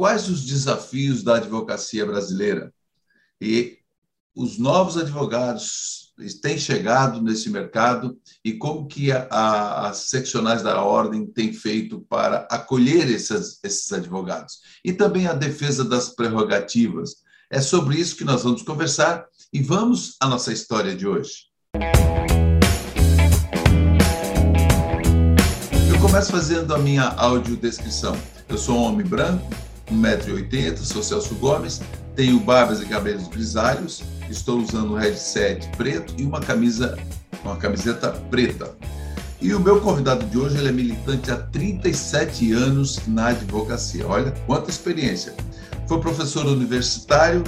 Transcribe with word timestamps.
quais 0.00 0.30
os 0.30 0.46
desafios 0.46 1.22
da 1.22 1.36
advocacia 1.36 2.06
brasileira? 2.06 2.72
E 3.38 3.76
os 4.34 4.56
novos 4.58 4.96
advogados 4.96 6.14
têm 6.40 6.56
chegado 6.56 7.20
nesse 7.20 7.50
mercado 7.50 8.18
e 8.42 8.54
como 8.54 8.88
que 8.88 9.12
a, 9.12 9.28
a, 9.30 9.88
as 9.90 10.08
seccionais 10.08 10.62
da 10.62 10.80
ordem 10.80 11.26
têm 11.26 11.52
feito 11.52 12.00
para 12.08 12.48
acolher 12.50 13.10
esses, 13.10 13.92
advogados? 13.92 14.60
E 14.82 14.90
também 14.90 15.26
a 15.26 15.34
defesa 15.34 15.84
das 15.84 16.08
prerrogativas. 16.08 17.16
É 17.50 17.60
sobre 17.60 17.96
isso 18.00 18.16
que 18.16 18.24
nós 18.24 18.42
vamos 18.42 18.62
conversar 18.62 19.26
e 19.52 19.60
vamos 19.60 20.16
à 20.18 20.26
nossa 20.26 20.50
história 20.50 20.96
de 20.96 21.06
hoje. 21.06 21.50
Eu 25.92 26.00
começo 26.00 26.32
fazendo 26.32 26.74
a 26.74 26.78
minha 26.78 27.02
audiodescrição. 27.02 28.16
Eu 28.48 28.56
sou 28.56 28.76
um 28.76 28.82
homem 28.84 29.06
branco, 29.06 29.46
1,80m, 29.92 30.76
sou 30.78 31.02
Celso 31.02 31.34
Gomes, 31.36 31.80
tenho 32.16 32.38
barbas 32.40 32.80
e 32.80 32.86
cabelos 32.86 33.28
grisalhos, 33.28 34.02
estou 34.28 34.60
usando 34.60 34.92
um 34.92 34.96
headset 34.96 35.66
preto 35.76 36.14
e 36.18 36.24
uma 36.24 36.40
camisa, 36.40 36.98
uma 37.44 37.56
camiseta 37.56 38.10
preta. 38.30 38.74
E 39.40 39.54
o 39.54 39.60
meu 39.60 39.80
convidado 39.80 40.26
de 40.26 40.36
hoje 40.36 40.58
ele 40.58 40.68
é 40.68 40.72
militante 40.72 41.30
há 41.30 41.36
37 41.36 42.52
anos 42.52 43.00
na 43.06 43.28
advocacia. 43.28 44.06
Olha 44.06 44.32
quanta 44.46 44.68
experiência. 44.68 45.34
Foi 45.88 45.98
professor 45.98 46.44
universitário 46.44 47.42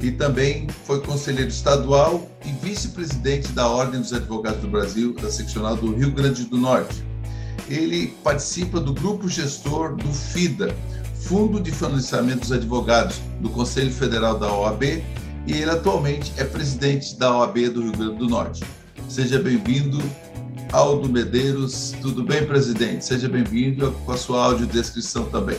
e 0.00 0.12
também 0.12 0.68
foi 0.84 1.00
conselheiro 1.00 1.48
estadual 1.48 2.28
e 2.44 2.52
vice-presidente 2.64 3.48
da 3.48 3.68
Ordem 3.68 4.00
dos 4.00 4.12
Advogados 4.12 4.60
do 4.60 4.68
Brasil, 4.68 5.14
da 5.14 5.30
seccional 5.30 5.74
do 5.74 5.94
Rio 5.94 6.12
Grande 6.12 6.44
do 6.44 6.56
Norte. 6.56 7.04
Ele 7.68 8.14
participa 8.22 8.78
do 8.78 8.94
grupo 8.94 9.28
gestor 9.28 9.96
do 9.96 10.12
FIDA, 10.12 10.76
Fundo 11.26 11.58
de 11.58 11.72
Financiamento 11.72 12.42
dos 12.42 12.52
Advogados 12.52 13.18
do 13.40 13.50
Conselho 13.50 13.90
Federal 13.90 14.38
da 14.38 14.46
OAB 14.52 14.84
e 14.84 15.02
ele 15.48 15.68
atualmente 15.68 16.32
é 16.36 16.44
presidente 16.44 17.18
da 17.18 17.36
OAB 17.36 17.68
do 17.68 17.82
Rio 17.82 17.92
Grande 17.92 18.14
do 18.14 18.28
Norte. 18.28 18.62
Seja 19.08 19.40
bem-vindo, 19.40 19.98
Aldo 20.70 21.08
Medeiros. 21.08 21.92
Tudo 22.00 22.22
bem, 22.22 22.46
presidente? 22.46 23.04
Seja 23.04 23.28
bem-vindo 23.28 23.90
com 24.04 24.12
a 24.12 24.16
sua 24.16 24.44
audiodescrição 24.44 25.24
também. 25.24 25.58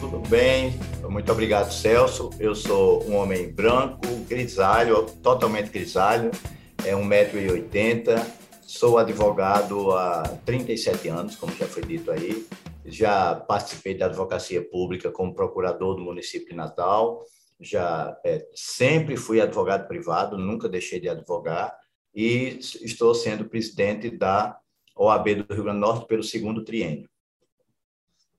Tudo 0.00 0.18
bem, 0.28 0.76
muito 1.08 1.30
obrigado, 1.30 1.70
Celso. 1.70 2.30
Eu 2.40 2.56
sou 2.56 3.08
um 3.08 3.14
homem 3.14 3.52
branco, 3.52 4.08
grisalho, 4.28 5.06
totalmente 5.22 5.70
grisalho, 5.70 6.32
é 6.84 6.90
1,80m, 6.94 8.26
sou 8.66 8.98
advogado 8.98 9.92
há 9.92 10.24
37 10.44 11.06
anos, 11.06 11.36
como 11.36 11.54
já 11.56 11.66
foi 11.66 11.84
dito 11.84 12.10
aí, 12.10 12.44
já 12.86 13.34
participei 13.34 13.96
da 13.96 14.06
advocacia 14.06 14.66
pública 14.68 15.10
como 15.10 15.34
procurador 15.34 15.96
do 15.96 16.02
município 16.02 16.48
de 16.48 16.54
Natal, 16.54 17.24
já 17.60 18.16
é, 18.24 18.46
sempre 18.54 19.16
fui 19.16 19.40
advogado 19.40 19.86
privado, 19.88 20.36
nunca 20.38 20.68
deixei 20.68 21.00
de 21.00 21.08
advogar 21.08 21.76
e 22.14 22.58
estou 22.60 23.14
sendo 23.14 23.48
presidente 23.48 24.10
da 24.10 24.58
OAB 24.96 25.34
do 25.34 25.54
Rio 25.54 25.64
Grande 25.64 25.80
do 25.80 25.86
Norte 25.86 26.06
pelo 26.06 26.22
segundo 26.22 26.64
triênio. 26.64 27.08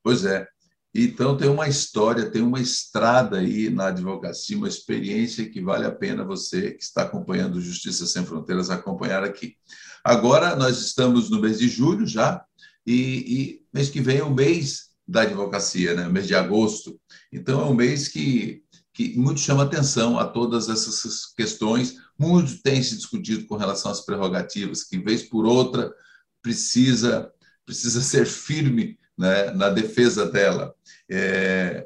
Pois 0.04 0.26
é. 0.26 0.48
Então 0.96 1.38
tem 1.38 1.48
uma 1.48 1.68
história, 1.68 2.32
tem 2.32 2.42
uma 2.42 2.60
estrada 2.60 3.38
aí 3.38 3.70
na 3.70 3.88
advocacia, 3.88 4.58
uma 4.58 4.68
experiência 4.68 5.48
que 5.48 5.62
vale 5.62 5.86
a 5.86 5.92
pena 5.92 6.24
você 6.24 6.72
que 6.72 6.82
está 6.82 7.04
acompanhando 7.04 7.62
Justiça 7.62 8.08
Sem 8.08 8.26
Fronteiras 8.26 8.72
acompanhar 8.72 9.24
aqui. 9.24 9.56
Agora 10.04 10.56
nós 10.56 10.80
estamos 10.80 11.30
no 11.30 11.40
mês 11.40 11.60
de 11.60 11.68
julho 11.68 12.08
já, 12.08 12.44
e, 12.88 12.94
e 12.94 13.66
mês 13.74 13.90
que 13.90 14.00
vem 14.00 14.20
é 14.20 14.24
o 14.24 14.34
mês 14.34 14.92
da 15.06 15.24
advocacia, 15.24 15.94
né? 15.94 16.08
mês 16.08 16.26
de 16.26 16.34
agosto. 16.34 16.98
Então, 17.32 17.60
é 17.60 17.66
um 17.66 17.74
mês 17.74 18.08
que, 18.08 18.64
que 18.94 19.18
muito 19.18 19.42
chama 19.42 19.64
atenção 19.64 20.18
a 20.18 20.26
todas 20.26 20.70
essas 20.70 21.26
questões. 21.36 21.98
Muito 22.18 22.62
tem 22.62 22.82
se 22.82 22.96
discutido 22.96 23.46
com 23.46 23.58
relação 23.58 23.92
às 23.92 24.06
prerrogativas, 24.06 24.86
que, 24.86 24.98
vez 24.98 25.22
por 25.24 25.46
outra, 25.46 25.94
precisa, 26.42 27.30
precisa 27.66 28.00
ser 28.02 28.26
firme 28.26 28.98
né, 29.18 29.52
na 29.52 29.70
defesa 29.70 30.26
dela. 30.26 30.74
É, 31.10 31.86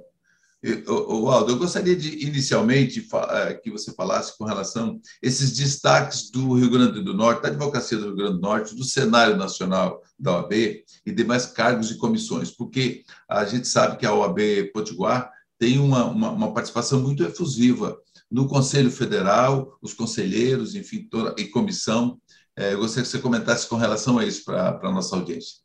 o 0.88 1.30
Aldo, 1.30 1.54
eu 1.54 1.58
gostaria 1.58 1.96
de 1.96 2.24
inicialmente 2.24 3.08
eh, 3.14 3.54
que 3.56 3.72
você 3.72 3.92
falasse 3.94 4.38
com 4.38 4.46
relação 4.46 4.90
a 4.92 5.28
esses 5.28 5.52
destaques 5.54 6.30
do 6.30 6.54
Rio 6.54 6.70
Grande 6.70 7.02
do 7.02 7.16
Norte, 7.16 7.42
da 7.42 7.48
advocacia 7.48 7.98
do 7.98 8.06
Rio 8.06 8.16
Grande 8.16 8.34
do 8.34 8.42
Norte, 8.42 8.76
do 8.76 8.84
cenário 8.84 9.36
nacional 9.36 10.02
da 10.20 10.38
OAB 10.38 10.54
e 10.54 11.12
demais 11.12 11.48
cargos 11.48 11.90
e 11.90 11.98
comissões, 11.98 12.52
porque 12.52 13.04
a 13.28 13.44
gente 13.44 13.68
sabe 13.68 13.98
que 13.98 14.06
a 14.06 14.14
OAB 14.14 14.72
Potiguar 14.72 15.32
tem 15.58 15.80
uma, 15.80 16.06
uma, 16.06 16.30
uma 16.30 16.54
participação 16.54 17.00
muito 17.00 17.24
efusiva 17.24 17.98
no 18.30 18.48
Conselho 18.48 18.92
Federal, 18.92 19.78
os 19.82 19.94
conselheiros, 19.94 20.76
enfim, 20.76 21.08
toda, 21.10 21.34
e 21.42 21.46
comissão. 21.46 22.20
Eh, 22.56 22.74
eu 22.74 22.78
gostaria 22.78 23.04
que 23.04 23.10
você 23.10 23.20
comentasse 23.20 23.68
com 23.68 23.78
relação 23.78 24.20
a 24.20 24.26
isso 24.26 24.46
para 24.46 24.80
a 24.84 24.92
nossa 24.92 25.16
audiência. 25.16 25.58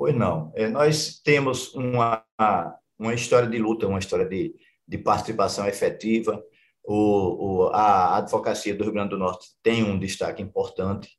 Pois 0.00 0.16
não. 0.16 0.50
É, 0.54 0.66
nós 0.66 1.20
temos 1.22 1.74
uma, 1.74 2.24
uma 2.98 3.12
história 3.12 3.46
de 3.46 3.58
luta, 3.58 3.86
uma 3.86 3.98
história 3.98 4.26
de, 4.26 4.54
de 4.88 4.96
participação 4.96 5.66
efetiva. 5.66 6.42
O, 6.82 7.66
o, 7.66 7.66
a 7.66 8.16
advocacia 8.16 8.74
do 8.74 8.82
Rio 8.82 8.94
Grande 8.94 9.10
do 9.10 9.18
Norte 9.18 9.48
tem 9.62 9.84
um 9.84 9.98
destaque 9.98 10.42
importante, 10.42 11.10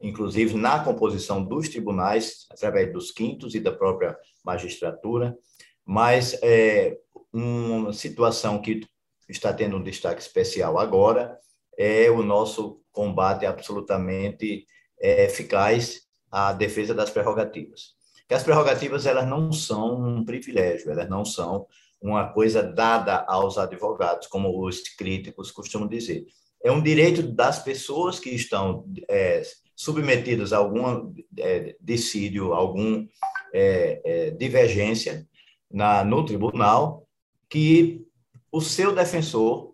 inclusive 0.00 0.56
na 0.56 0.78
composição 0.78 1.44
dos 1.44 1.68
tribunais, 1.68 2.46
através 2.52 2.92
dos 2.92 3.10
quintos 3.10 3.56
e 3.56 3.60
da 3.60 3.72
própria 3.72 4.16
magistratura, 4.44 5.36
mas 5.84 6.38
é, 6.40 6.96
uma 7.32 7.92
situação 7.92 8.62
que 8.62 8.86
está 9.28 9.52
tendo 9.52 9.78
um 9.78 9.82
destaque 9.82 10.22
especial 10.22 10.78
agora 10.78 11.36
é 11.76 12.08
o 12.08 12.22
nosso 12.22 12.80
combate 12.92 13.44
absolutamente 13.44 14.64
é, 15.00 15.24
eficaz 15.24 16.02
à 16.30 16.52
defesa 16.52 16.94
das 16.94 17.10
prerrogativas 17.10 17.97
que 18.28 18.34
as 18.34 18.42
prerrogativas 18.42 19.06
elas 19.06 19.26
não 19.26 19.50
são 19.50 20.00
um 20.00 20.24
privilégio, 20.24 20.90
elas 20.90 21.08
não 21.08 21.24
são 21.24 21.66
uma 22.00 22.28
coisa 22.28 22.62
dada 22.62 23.24
aos 23.26 23.56
advogados, 23.58 24.26
como 24.26 24.64
os 24.64 24.82
críticos 24.82 25.50
costumam 25.50 25.88
dizer. 25.88 26.26
É 26.62 26.70
um 26.70 26.82
direito 26.82 27.22
das 27.22 27.62
pessoas 27.62 28.20
que 28.20 28.30
estão 28.30 28.84
é, 29.08 29.42
submetidas 29.74 30.52
a 30.52 30.58
algum 30.58 31.14
é, 31.38 31.76
decídio, 31.80 32.52
alguma 32.52 33.06
é, 33.52 34.00
é, 34.04 34.30
divergência 34.32 35.26
na, 35.70 36.04
no 36.04 36.24
tribunal, 36.24 37.06
que 37.48 38.04
o 38.52 38.60
seu 38.60 38.94
defensor, 38.94 39.72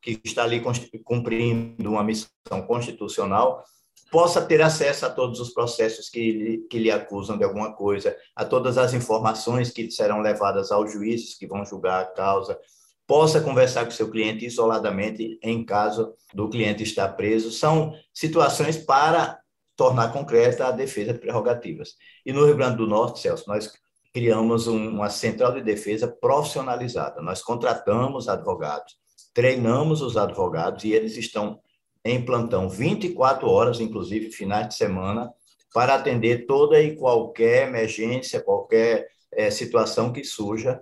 que 0.00 0.20
está 0.24 0.42
ali 0.42 0.60
cumprindo 1.04 1.90
uma 1.90 2.02
missão 2.02 2.62
constitucional, 2.66 3.64
possa 4.12 4.42
ter 4.42 4.60
acesso 4.60 5.06
a 5.06 5.10
todos 5.10 5.40
os 5.40 5.54
processos 5.54 6.10
que, 6.10 6.66
que 6.68 6.78
lhe 6.78 6.90
acusam 6.90 7.38
de 7.38 7.44
alguma 7.44 7.74
coisa, 7.74 8.14
a 8.36 8.44
todas 8.44 8.76
as 8.76 8.92
informações 8.92 9.70
que 9.70 9.90
serão 9.90 10.20
levadas 10.20 10.70
aos 10.70 10.92
juízes 10.92 11.34
que 11.34 11.46
vão 11.46 11.64
julgar 11.64 12.02
a 12.02 12.04
causa, 12.04 12.60
possa 13.06 13.40
conversar 13.40 13.86
com 13.86 13.90
seu 13.90 14.10
cliente 14.10 14.44
isoladamente 14.44 15.38
em 15.42 15.64
caso 15.64 16.14
do 16.34 16.46
cliente 16.50 16.82
estar 16.82 17.08
preso. 17.08 17.50
São 17.50 17.94
situações 18.12 18.76
para 18.76 19.40
tornar 19.74 20.12
concreta 20.12 20.66
a 20.66 20.72
defesa 20.72 21.14
de 21.14 21.18
prerrogativas. 21.18 21.94
E 22.24 22.34
no 22.34 22.44
Rio 22.44 22.56
Grande 22.56 22.76
do 22.76 22.86
Norte, 22.86 23.18
Celso, 23.18 23.48
nós 23.48 23.72
criamos 24.12 24.66
uma 24.66 25.08
central 25.08 25.54
de 25.54 25.62
defesa 25.62 26.06
profissionalizada. 26.06 27.22
Nós 27.22 27.42
contratamos 27.42 28.28
advogados, 28.28 28.94
treinamos 29.32 30.02
os 30.02 30.18
advogados 30.18 30.84
e 30.84 30.92
eles 30.92 31.16
estão 31.16 31.58
em 32.04 32.24
plantão 32.24 32.68
24 32.68 33.48
horas, 33.48 33.80
inclusive 33.80 34.30
finais 34.30 34.68
de 34.68 34.74
semana, 34.74 35.32
para 35.72 35.94
atender 35.94 36.46
toda 36.46 36.80
e 36.80 36.96
qualquer 36.96 37.68
emergência, 37.68 38.40
qualquer 38.40 39.08
é, 39.32 39.50
situação 39.50 40.12
que 40.12 40.24
surja 40.24 40.80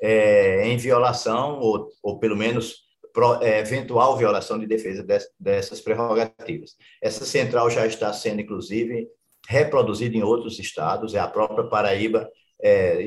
é, 0.00 0.66
em 0.66 0.76
violação, 0.76 1.58
ou, 1.58 1.88
ou 2.02 2.18
pelo 2.18 2.36
menos 2.36 2.84
pro, 3.12 3.42
é, 3.42 3.58
eventual 3.58 4.16
violação 4.16 4.58
de 4.58 4.66
defesa 4.66 5.02
des, 5.02 5.28
dessas 5.40 5.80
prerrogativas. 5.80 6.76
Essa 7.02 7.24
central 7.24 7.68
já 7.70 7.86
está 7.86 8.12
sendo, 8.12 8.40
inclusive, 8.40 9.08
reproduzida 9.48 10.16
em 10.16 10.22
outros 10.22 10.58
estados, 10.58 11.14
é 11.14 11.18
a 11.18 11.26
própria 11.26 11.64
Paraíba 11.68 12.28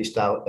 está 0.00 0.42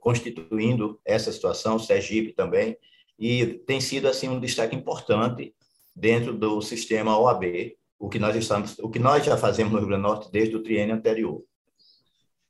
constituindo 0.00 1.00
essa 1.04 1.32
situação, 1.32 1.76
Sergipe 1.76 2.32
também, 2.32 2.76
e 3.18 3.44
tem 3.66 3.80
sido 3.80 4.06
assim 4.06 4.28
um 4.28 4.38
destaque 4.38 4.76
importante 4.76 5.52
dentro 5.94 6.36
do 6.36 6.60
sistema 6.60 7.18
OAB, 7.18 7.76
o 7.98 8.08
que 8.08 8.18
nós 8.18 8.34
estamos, 8.34 8.78
o 8.78 8.90
que 8.90 8.98
nós 8.98 9.24
já 9.24 9.36
fazemos 9.36 9.72
no 9.72 9.78
Rio 9.78 9.88
Grande 9.88 10.02
do 10.02 10.08
Norte 10.08 10.32
desde 10.32 10.56
o 10.56 10.62
triênio 10.62 10.94
anterior. 10.94 11.42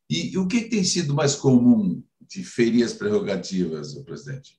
E, 0.09 0.33
e 0.33 0.39
o 0.39 0.47
que 0.47 0.63
tem 0.63 0.85
sido 0.85 1.15
mais 1.15 1.35
comum 1.35 2.03
de 2.21 2.45
ferir 2.45 2.85
as 2.85 2.93
prerrogativas, 2.93 3.95
presidente? 4.05 4.59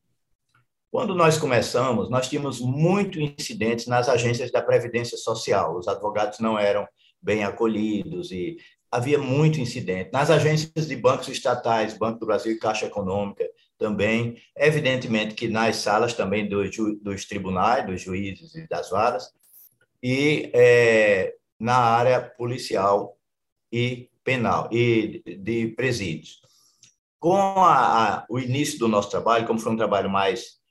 Quando 0.92 1.16
nós 1.16 1.40
começamos, 1.40 2.10
nós 2.10 2.30
tínhamos 2.30 2.60
muito 2.60 3.20
incidentes 3.20 3.88
nas 3.88 4.08
agências 4.08 4.52
da 4.52 4.62
Previdência 4.62 5.18
Social. 5.18 5.78
Os 5.78 5.88
advogados 5.88 6.40
não 6.40 6.60
eram 6.60 6.88
bem 7.20 7.44
acolhidos 7.44 8.32
e 8.32 8.58
havia 8.92 9.18
muito 9.18 9.60
incidente. 9.60 10.12
Nas 10.14 10.30
agências 10.30 10.88
de 10.88 10.96
bancos 10.96 11.30
estatais, 11.30 11.98
Banco 11.98 12.20
do 12.20 12.28
Brasil 12.28 12.52
e 12.52 12.60
Caixa 12.60 12.86
Econômica, 12.86 13.44
também. 13.84 14.38
Evidentemente 14.56 15.36
que 15.36 15.50
nas 15.50 15.76
salas 15.76 16.14
também 16.14 16.48
dos, 16.48 16.74
dos 17.02 17.26
tribunais, 17.26 17.86
dos 17.86 18.02
juízes 18.02 18.56
e 18.56 18.66
das 18.66 18.90
varas, 18.90 19.30
e 20.02 20.50
é, 20.54 21.36
na 21.60 21.76
área 21.76 22.22
policial 22.22 23.18
e 23.70 24.10
penal, 24.24 24.70
e 24.72 25.22
de 25.26 25.68
presídios. 25.76 26.42
Com 27.20 27.36
a, 27.36 28.20
a, 28.20 28.26
o 28.30 28.40
início 28.40 28.80
do 28.80 28.88
nosso 28.88 29.10
trabalho, 29.10 29.46
como 29.46 29.60
foi 29.60 29.74
um 29.74 29.78
trabalho 29.78 30.10
mais 30.10 30.62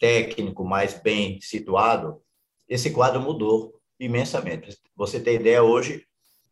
técnico, 0.00 0.64
mais 0.64 0.94
bem 1.00 1.40
situado, 1.40 2.20
esse 2.68 2.90
quadro 2.90 3.20
mudou 3.20 3.80
imensamente. 4.00 4.76
Você 4.96 5.20
tem 5.20 5.36
ideia, 5.36 5.62
hoje, 5.62 6.04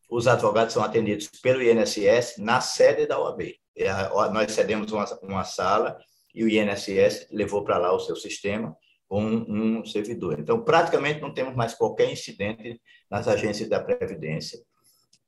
os 0.09 0.29
advogados 0.29 0.73
são 0.73 0.85
atendidos 0.85 1.27
pelo 1.43 1.61
INSS 1.61 2.39
na 2.39 2.61
sede 2.61 3.07
da 3.07 3.19
OAB. 3.19 3.57
É, 3.77 3.91
nós 4.33 4.53
cedemos 4.53 4.91
uma, 4.91 5.05
uma 5.23 5.45
sala 5.45 5.99
e 6.35 6.45
o 6.45 6.49
INSS 6.49 7.29
levou 7.31 7.63
para 7.63 7.79
lá 7.79 7.93
o 7.93 8.01
seu 8.01 8.17
sistema 8.17 8.77
com 9.09 9.23
um, 9.25 9.85
servidor. 9.85 10.39
Então, 10.39 10.63
praticamente 10.63 11.21
não 11.21 11.33
temos 11.33 11.55
mais 11.55 11.75
qualquer 11.75 12.11
incidente 12.11 12.81
nas 13.11 13.29
agências 13.29 13.69
da 13.69 13.81
Previdência. 13.81 14.59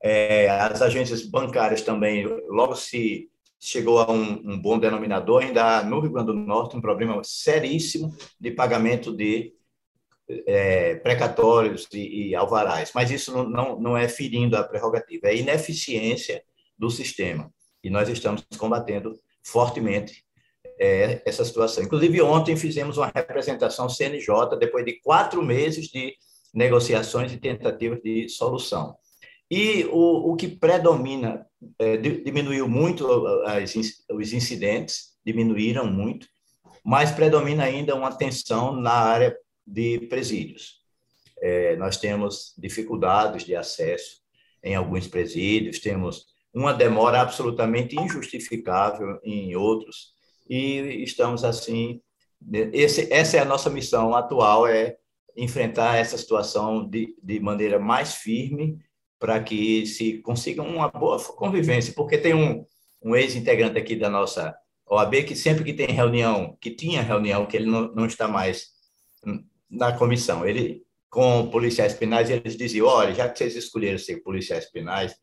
É, 0.02 0.48
as 0.48 0.82
agências 0.82 1.22
bancárias 1.22 1.82
também, 1.82 2.26
logo 2.48 2.74
se 2.74 3.30
chegou 3.60 3.98
a 3.98 4.10
um, 4.10 4.52
um, 4.52 4.60
bom 4.60 4.78
denominador, 4.78 5.42
ainda 5.42 5.78
há 5.78 5.84
no 5.84 6.00
Rio 6.00 6.12
Grande 6.12 6.32
do 6.32 6.34
Norte 6.34 6.76
um 6.76 6.80
problema 6.80 7.20
seríssimo 7.24 8.14
de 8.40 8.52
pagamento 8.52 9.14
de 9.16 9.52
é, 10.46 10.96
precatórios 10.96 11.88
e, 11.92 12.28
e, 12.28 12.34
alvarás, 12.34 12.92
mas 12.94 13.10
isso 13.10 13.32
não, 13.32 13.48
não, 13.48 13.80
não 13.80 13.96
é 13.96 14.08
ferindo 14.08 14.56
a 14.56 14.62
prerrogativa, 14.62 15.28
é 15.28 15.36
ineficiência 15.36 16.42
do 16.78 16.90
sistema. 16.90 17.52
E 17.82 17.90
nós 17.90 18.08
estamos 18.08 18.44
combatendo 18.56 19.19
fortemente 19.42 20.25
é, 20.78 21.22
essa 21.26 21.44
situação. 21.44 21.82
Inclusive, 21.82 22.20
ontem 22.22 22.56
fizemos 22.56 22.96
uma 22.96 23.10
representação 23.14 23.88
CNJ, 23.88 24.56
depois 24.58 24.84
de 24.84 25.00
quatro 25.00 25.42
meses 25.42 25.88
de 25.88 26.14
negociações 26.54 27.32
e 27.32 27.38
tentativas 27.38 28.00
de 28.02 28.28
solução. 28.28 28.96
E 29.50 29.84
o, 29.86 30.32
o 30.32 30.36
que 30.36 30.48
predomina, 30.48 31.46
é, 31.78 31.96
diminuiu 31.96 32.69
muito 32.69 33.26
as, 33.46 33.75
os 34.10 34.32
incidentes, 34.32 35.16
diminuíram 35.25 35.86
muito, 35.86 36.26
mas 36.84 37.10
predomina 37.10 37.64
ainda 37.64 37.94
uma 37.94 38.14
tensão 38.14 38.72
na 38.72 38.92
área 38.92 39.36
de 39.66 40.00
presídios. 40.08 40.78
É, 41.40 41.76
nós 41.76 41.96
temos 41.96 42.54
dificuldades 42.58 43.44
de 43.44 43.54
acesso 43.54 44.19
em 44.62 44.75
alguns 44.75 45.06
presídios, 45.06 45.78
temos 45.78 46.26
uma 46.54 46.72
demora 46.72 47.20
absolutamente 47.20 47.96
injustificável 47.96 49.18
em 49.22 49.54
outros, 49.54 50.12
e 50.48 51.02
estamos 51.02 51.44
assim. 51.44 52.00
Esse, 52.72 53.12
essa 53.12 53.36
é 53.36 53.40
a 53.40 53.44
nossa 53.44 53.68
missão 53.68 54.14
atual, 54.14 54.66
é 54.66 54.96
enfrentar 55.36 55.96
essa 55.96 56.16
situação 56.16 56.88
de, 56.88 57.14
de 57.22 57.40
maneira 57.40 57.78
mais 57.78 58.14
firme 58.14 58.78
para 59.18 59.42
que 59.42 59.86
se 59.86 60.18
consiga 60.18 60.62
uma 60.62 60.88
boa 60.88 61.18
convivência, 61.22 61.92
porque 61.94 62.16
tem 62.16 62.34
um, 62.34 62.64
um 63.02 63.14
ex-integrante 63.14 63.78
aqui 63.78 63.96
da 63.96 64.08
nossa 64.08 64.56
OAB 64.88 65.24
que 65.24 65.36
sempre 65.36 65.64
que 65.64 65.74
tem 65.74 65.88
reunião, 65.88 66.56
que 66.60 66.70
tinha 66.70 67.02
reunião, 67.02 67.46
que 67.46 67.56
ele 67.56 67.66
não, 67.66 67.92
não 67.94 68.06
está 68.06 68.26
mais 68.26 68.68
na 69.70 69.92
comissão, 69.96 70.46
ele 70.46 70.82
com 71.10 71.48
policiais 71.50 71.94
penais, 71.94 72.28
eles 72.30 72.56
diziam, 72.56 72.86
olha, 72.86 73.14
já 73.14 73.28
que 73.28 73.38
vocês 73.38 73.56
escolheram 73.56 73.98
ser 73.98 74.22
policiais 74.22 74.70
penais, 74.70 75.16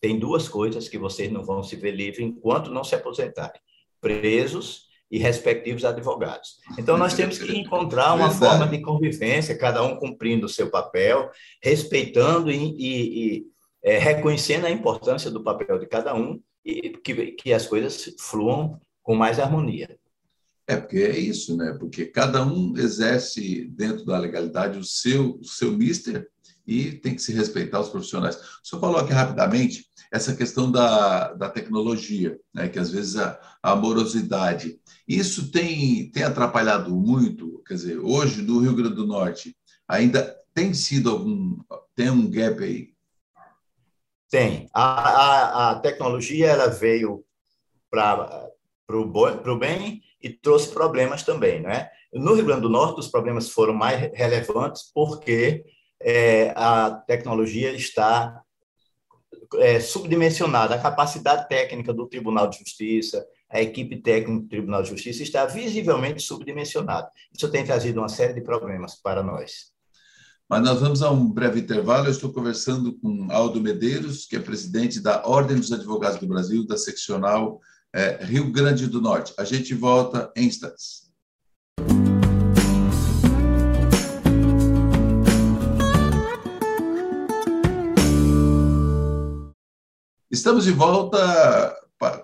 tem 0.00 0.18
duas 0.18 0.48
coisas 0.48 0.88
que 0.88 0.98
vocês 0.98 1.30
não 1.30 1.44
vão 1.44 1.62
se 1.62 1.76
ver 1.76 1.92
livre 1.92 2.24
enquanto 2.24 2.70
não 2.70 2.84
se 2.84 2.94
aposentarem: 2.94 3.60
presos 4.00 4.88
e 5.10 5.18
respectivos 5.18 5.84
advogados. 5.84 6.58
Então, 6.78 6.98
nós 6.98 7.14
temos 7.14 7.38
que 7.38 7.56
encontrar 7.56 8.14
uma 8.14 8.30
forma 8.30 8.66
de 8.66 8.80
convivência, 8.82 9.56
cada 9.56 9.82
um 9.82 9.96
cumprindo 9.96 10.46
o 10.46 10.50
seu 10.50 10.70
papel, 10.70 11.30
respeitando 11.62 12.50
e, 12.50 12.56
e, 12.56 13.36
e 13.38 13.46
é, 13.82 13.98
reconhecendo 13.98 14.66
a 14.66 14.70
importância 14.70 15.30
do 15.30 15.42
papel 15.42 15.78
de 15.78 15.86
cada 15.86 16.14
um 16.14 16.40
e 16.64 16.90
que, 16.90 17.32
que 17.32 17.52
as 17.52 17.66
coisas 17.66 18.14
fluam 18.18 18.78
com 19.02 19.14
mais 19.14 19.38
harmonia. 19.38 19.98
É, 20.66 20.76
porque 20.76 20.98
é 20.98 21.18
isso, 21.18 21.56
né? 21.56 21.74
Porque 21.78 22.04
cada 22.04 22.44
um 22.44 22.76
exerce 22.76 23.64
dentro 23.64 24.04
da 24.04 24.18
legalidade 24.18 24.78
o 24.78 24.84
seu, 24.84 25.38
o 25.38 25.44
seu 25.44 25.72
mister 25.72 26.28
e 26.68 26.92
tem 26.92 27.14
que 27.14 27.22
se 27.22 27.32
respeitar 27.32 27.80
os 27.80 27.88
profissionais. 27.88 28.38
Só 28.62 28.78
coloque 28.78 29.10
rapidamente 29.10 29.86
essa 30.12 30.36
questão 30.36 30.70
da, 30.70 31.32
da 31.32 31.48
tecnologia, 31.48 32.38
né? 32.54 32.68
que 32.68 32.78
às 32.78 32.90
vezes 32.90 33.16
a, 33.16 33.40
a 33.62 33.72
amorosidade. 33.72 34.78
Isso 35.08 35.50
tem, 35.50 36.10
tem 36.10 36.24
atrapalhado 36.24 36.94
muito, 36.94 37.62
quer 37.66 37.72
dizer, 37.72 37.98
hoje 37.98 38.42
no 38.42 38.58
Rio 38.58 38.76
Grande 38.76 38.96
do 38.96 39.06
Norte 39.06 39.56
ainda 39.88 40.36
tem 40.52 40.74
sido 40.74 41.08
algum, 41.08 41.58
tem 41.94 42.10
um 42.10 42.30
gap 42.30 42.62
aí? 42.62 42.90
Tem. 44.30 44.68
A, 44.74 44.82
a, 44.82 45.70
a 45.70 45.80
tecnologia 45.80 46.48
ela 46.48 46.66
veio 46.66 47.24
para 47.90 48.50
o 48.90 49.58
bem 49.58 50.02
e 50.22 50.28
trouxe 50.28 50.68
problemas 50.68 51.22
também, 51.22 51.62
né? 51.62 51.88
No 52.12 52.34
Rio 52.34 52.44
Grande 52.44 52.62
do 52.62 52.68
Norte, 52.68 53.00
os 53.00 53.08
problemas 53.08 53.48
foram 53.48 53.72
mais 53.72 54.10
relevantes 54.14 54.90
porque 54.92 55.64
é, 56.00 56.52
a 56.56 56.90
tecnologia 56.90 57.72
está 57.72 58.42
é, 59.56 59.80
subdimensionada. 59.80 60.74
A 60.74 60.80
capacidade 60.80 61.48
técnica 61.48 61.92
do 61.92 62.06
Tribunal 62.06 62.48
de 62.48 62.58
Justiça, 62.58 63.26
a 63.50 63.60
equipe 63.60 63.96
técnica 63.96 64.42
do 64.42 64.48
Tribunal 64.48 64.82
de 64.82 64.90
Justiça 64.90 65.22
está 65.22 65.46
visivelmente 65.46 66.22
subdimensionada. 66.22 67.10
Isso 67.34 67.50
tem 67.50 67.64
trazido 67.64 68.00
uma 68.00 68.08
série 68.08 68.34
de 68.34 68.42
problemas 68.42 68.94
para 68.96 69.22
nós. 69.22 69.72
Mas 70.48 70.62
nós 70.62 70.80
vamos 70.80 71.02
a 71.02 71.10
um 71.10 71.30
breve 71.30 71.60
intervalo. 71.60 72.06
Eu 72.06 72.10
estou 72.10 72.32
conversando 72.32 72.98
com 72.98 73.28
Aldo 73.30 73.60
Medeiros, 73.60 74.24
que 74.24 74.36
é 74.36 74.40
presidente 74.40 75.00
da 75.00 75.26
Ordem 75.26 75.58
dos 75.58 75.72
Advogados 75.72 76.18
do 76.18 76.26
Brasil, 76.26 76.66
da 76.66 76.78
seccional 76.78 77.60
é, 77.92 78.24
Rio 78.24 78.50
Grande 78.50 78.86
do 78.86 79.00
Norte. 79.00 79.34
A 79.38 79.44
gente 79.44 79.74
volta 79.74 80.32
em 80.34 80.46
instantes. 80.46 81.07
Estamos 90.30 90.64
de 90.64 90.72
volta 90.72 91.74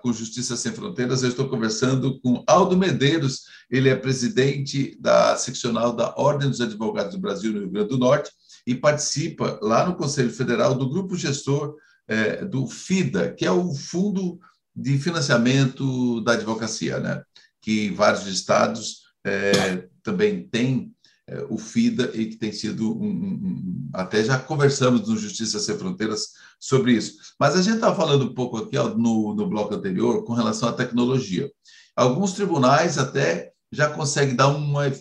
com 0.03 0.13
Justiça 0.13 0.59
Sem 0.59 0.73
Fronteiras. 0.73 1.23
Eu 1.23 1.31
estou 1.31 1.49
conversando 1.49 2.21
com 2.21 2.45
Aldo 2.47 2.77
Medeiros, 2.77 3.45
ele 3.71 3.89
é 3.89 3.97
presidente 3.97 4.95
da 5.01 5.35
seccional 5.37 5.91
da 5.91 6.13
Ordem 6.19 6.51
dos 6.51 6.61
Advogados 6.61 7.15
do 7.15 7.21
Brasil 7.21 7.51
no 7.51 7.61
Rio 7.61 7.71
Grande 7.71 7.89
do 7.89 7.99
Norte 7.99 8.31
e 8.67 8.75
participa 8.75 9.59
lá 9.63 9.87
no 9.87 9.97
Conselho 9.97 10.31
Federal 10.31 10.75
do 10.75 10.87
grupo 10.87 11.17
gestor 11.17 11.77
é, 12.07 12.45
do 12.45 12.67
FIDA, 12.67 13.33
que 13.33 13.47
é 13.47 13.51
o 13.51 13.75
Fundo 13.75 14.39
de 14.77 14.99
Financiamento 14.99 16.21
da 16.21 16.35
Advocacia, 16.35 17.01
né? 17.01 17.23
que 17.59 17.89
vários 17.89 18.27
estados 18.27 19.05
é, 19.25 19.89
também 20.03 20.47
têm 20.47 20.94
é, 21.27 21.45
o 21.49 21.57
FIDA 21.57 22.11
e 22.15 22.27
que 22.27 22.37
tem 22.37 22.53
sido 22.53 22.93
um, 23.01 23.07
um, 23.07 23.89
até 23.95 24.23
já 24.23 24.39
conversamos 24.39 25.09
no 25.09 25.17
Justiça 25.17 25.59
Sem 25.59 25.79
Fronteiras 25.79 26.33
sobre 26.61 26.93
isso. 26.93 27.17
Mas 27.39 27.57
a 27.57 27.63
gente 27.63 27.77
estava 27.77 27.97
falando 27.97 28.27
um 28.27 28.35
pouco 28.35 28.59
aqui 28.59 28.77
ó, 28.77 28.91
no, 28.91 29.35
no 29.35 29.49
bloco 29.49 29.75
anterior 29.75 30.23
com 30.25 30.35
relação 30.35 30.69
à 30.69 30.73
tecnologia. 30.73 31.51
Alguns 31.97 32.33
tribunais 32.33 32.99
até 32.99 33.53
já 33.73 33.89
conseguem 33.89 34.37
dar 34.37 34.49
uma, 34.49 34.93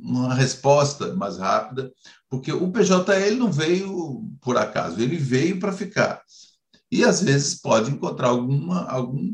uma 0.00 0.34
resposta 0.34 1.14
mais 1.14 1.36
rápida, 1.36 1.92
porque 2.30 2.52
o 2.52 2.70
PJL 2.72 3.36
não 3.36 3.52
veio 3.52 4.26
por 4.40 4.56
acaso, 4.56 5.00
ele 5.00 5.16
veio 5.16 5.58
para 5.60 5.72
ficar. 5.72 6.22
E 6.90 7.04
às 7.04 7.22
vezes 7.22 7.60
pode 7.60 7.90
encontrar 7.90 8.28
alguma, 8.28 8.84
algum 8.86 9.30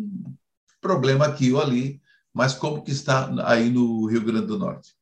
problema 0.80 1.26
aqui 1.26 1.52
ou 1.52 1.60
ali, 1.60 2.00
mas 2.34 2.54
como 2.54 2.82
que 2.82 2.90
está 2.90 3.30
aí 3.46 3.70
no 3.70 4.06
Rio 4.06 4.24
Grande 4.24 4.46
do 4.46 4.58
Norte? 4.58 4.97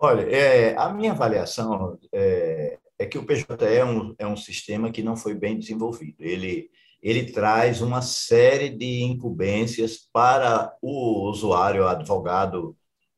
Olha, 0.00 0.22
é, 0.22 0.76
a 0.76 0.88
minha 0.90 1.12
avaliação 1.12 1.98
é, 2.12 2.78
é, 2.98 3.06
que 3.06 3.18
o 3.18 3.26
PJE 3.26 3.46
é 3.60 3.84
um, 3.84 4.14
é 4.18 4.26
um 4.26 4.36
sistema 4.36 4.92
que 4.92 5.02
não 5.02 5.16
foi 5.16 5.34
bem 5.34 5.58
desenvolvido. 5.58 6.16
Ele, 6.20 6.70
ele 7.02 7.32
traz 7.32 7.82
uma 7.82 8.00
série 8.00 8.70
de 8.70 9.02
incumbências 9.02 10.08
para 10.12 10.72
o 10.80 11.28
usuário, 11.28 11.86
advogado, 11.86 12.76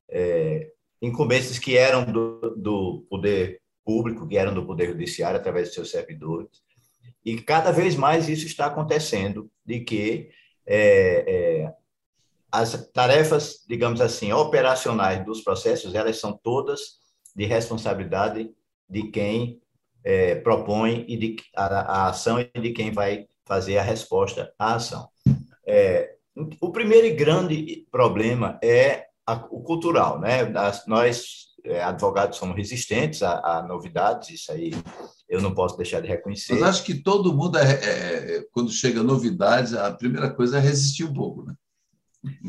é, 0.08 0.70
incumbências 1.02 1.58
que 1.58 1.76
eram 1.76 2.10
do, 2.10 2.54
do 2.56 3.06
poder 3.10 3.60
público, 3.84 4.26
que 4.26 4.38
eram 4.38 4.54
do 4.54 4.64
poder 4.64 4.88
judiciário 4.88 5.38
através 5.38 5.68
de 5.68 5.74
seus 5.74 5.90
servidores. 5.90 6.62
E 7.24 7.36
cada 7.42 7.70
vez 7.70 7.94
mais 7.94 8.28
isso 8.28 8.46
está 8.46 8.66
acontecendo, 8.66 9.50
de 9.66 9.80
que 9.80 10.30
é, 10.66 11.64
é, 11.66 11.74
as 12.52 12.90
tarefas, 12.92 13.64
digamos 13.68 14.00
assim, 14.00 14.32
operacionais 14.32 15.24
dos 15.24 15.42
processos, 15.42 15.94
elas 15.94 16.18
são 16.18 16.38
todas 16.42 17.00
de 17.34 17.44
responsabilidade 17.44 18.50
de 18.88 19.04
quem 19.10 19.60
é, 20.02 20.34
propõe 20.36 21.04
e 21.08 21.16
de 21.16 21.36
a, 21.56 21.66
a, 21.66 22.08
ação 22.08 22.40
e 22.40 22.60
de 22.60 22.72
quem 22.72 22.90
vai 22.90 23.26
fazer 23.44 23.78
a 23.78 23.82
resposta 23.82 24.52
à 24.58 24.74
ação. 24.74 25.08
É, 25.66 26.14
o 26.60 26.70
primeiro 26.70 27.06
e 27.06 27.14
grande 27.14 27.86
problema 27.90 28.58
é 28.62 29.06
a, 29.26 29.34
o 29.50 29.62
cultural, 29.62 30.18
né? 30.18 30.52
nós 30.86 31.50
é, 31.64 31.82
advogados 31.82 32.38
somos 32.38 32.56
resistentes 32.56 33.22
a, 33.22 33.58
a, 33.58 33.62
novidades, 33.62 34.30
isso 34.30 34.52
aí 34.52 34.72
eu 35.28 35.40
não 35.40 35.54
posso 35.54 35.76
deixar 35.76 36.00
de 36.00 36.08
reconhecer. 36.08 36.54
Mas 36.54 36.62
acho 36.62 36.84
que 36.84 36.94
todo 36.94 37.34
mundo, 37.34 37.58
é, 37.58 37.72
é, 37.72 38.36
é, 38.36 38.44
quando 38.50 38.70
chega 38.70 39.02
novidades, 39.02 39.74
a 39.74 39.92
primeira 39.92 40.30
coisa 40.30 40.58
é 40.58 40.60
resistir 40.60 41.04
um 41.04 41.12
pouco, 41.12 41.44
né? 41.44 41.54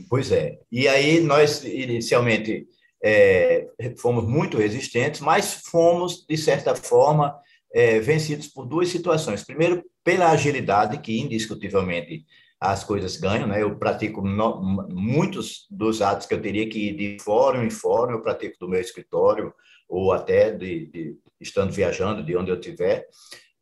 Pois 0.10 0.32
é. 0.32 0.60
E 0.72 0.88
aí 0.88 1.22
nós, 1.22 1.64
inicialmente, 1.64 2.68
é, 3.04 3.68
fomos 3.98 4.28
muito 4.28 4.58
resistentes, 4.58 5.22
mas 5.22 5.62
fomos, 5.66 6.26
de 6.28 6.38
certa 6.38 6.76
forma, 6.76 7.36
é, 7.74 8.00
vencidos 8.00 8.48
por 8.48 8.66
duas 8.66 8.90
situações. 8.90 9.44
Primeiro, 9.44 9.84
pela 10.04 10.32
agilidade, 10.32 11.00
que 11.00 11.20
indiscutivelmente 11.20 12.26
as 12.60 12.84
coisas 12.84 13.18
ganham, 13.18 13.48
né? 13.48 13.64
Eu 13.64 13.76
pratico 13.78 14.22
no, 14.22 14.62
muitos 14.90 15.66
dos 15.70 16.02
atos 16.02 16.28
que 16.28 16.34
eu 16.34 16.42
teria 16.42 16.70
que 16.70 16.90
ir 16.90 16.96
de 16.96 17.24
fórum 17.24 17.64
em 17.64 17.72
fórum, 17.72 18.12
eu 18.12 18.22
pratico 18.22 18.56
do 18.60 18.70
meu 18.70 18.80
escritório 18.80 19.52
ou 19.90 20.12
até 20.12 20.52
de, 20.52 20.86
de 20.86 21.18
estando 21.40 21.72
viajando, 21.72 22.24
de 22.24 22.38
onde 22.38 22.52
eu 22.52 22.60
estiver. 22.60 23.08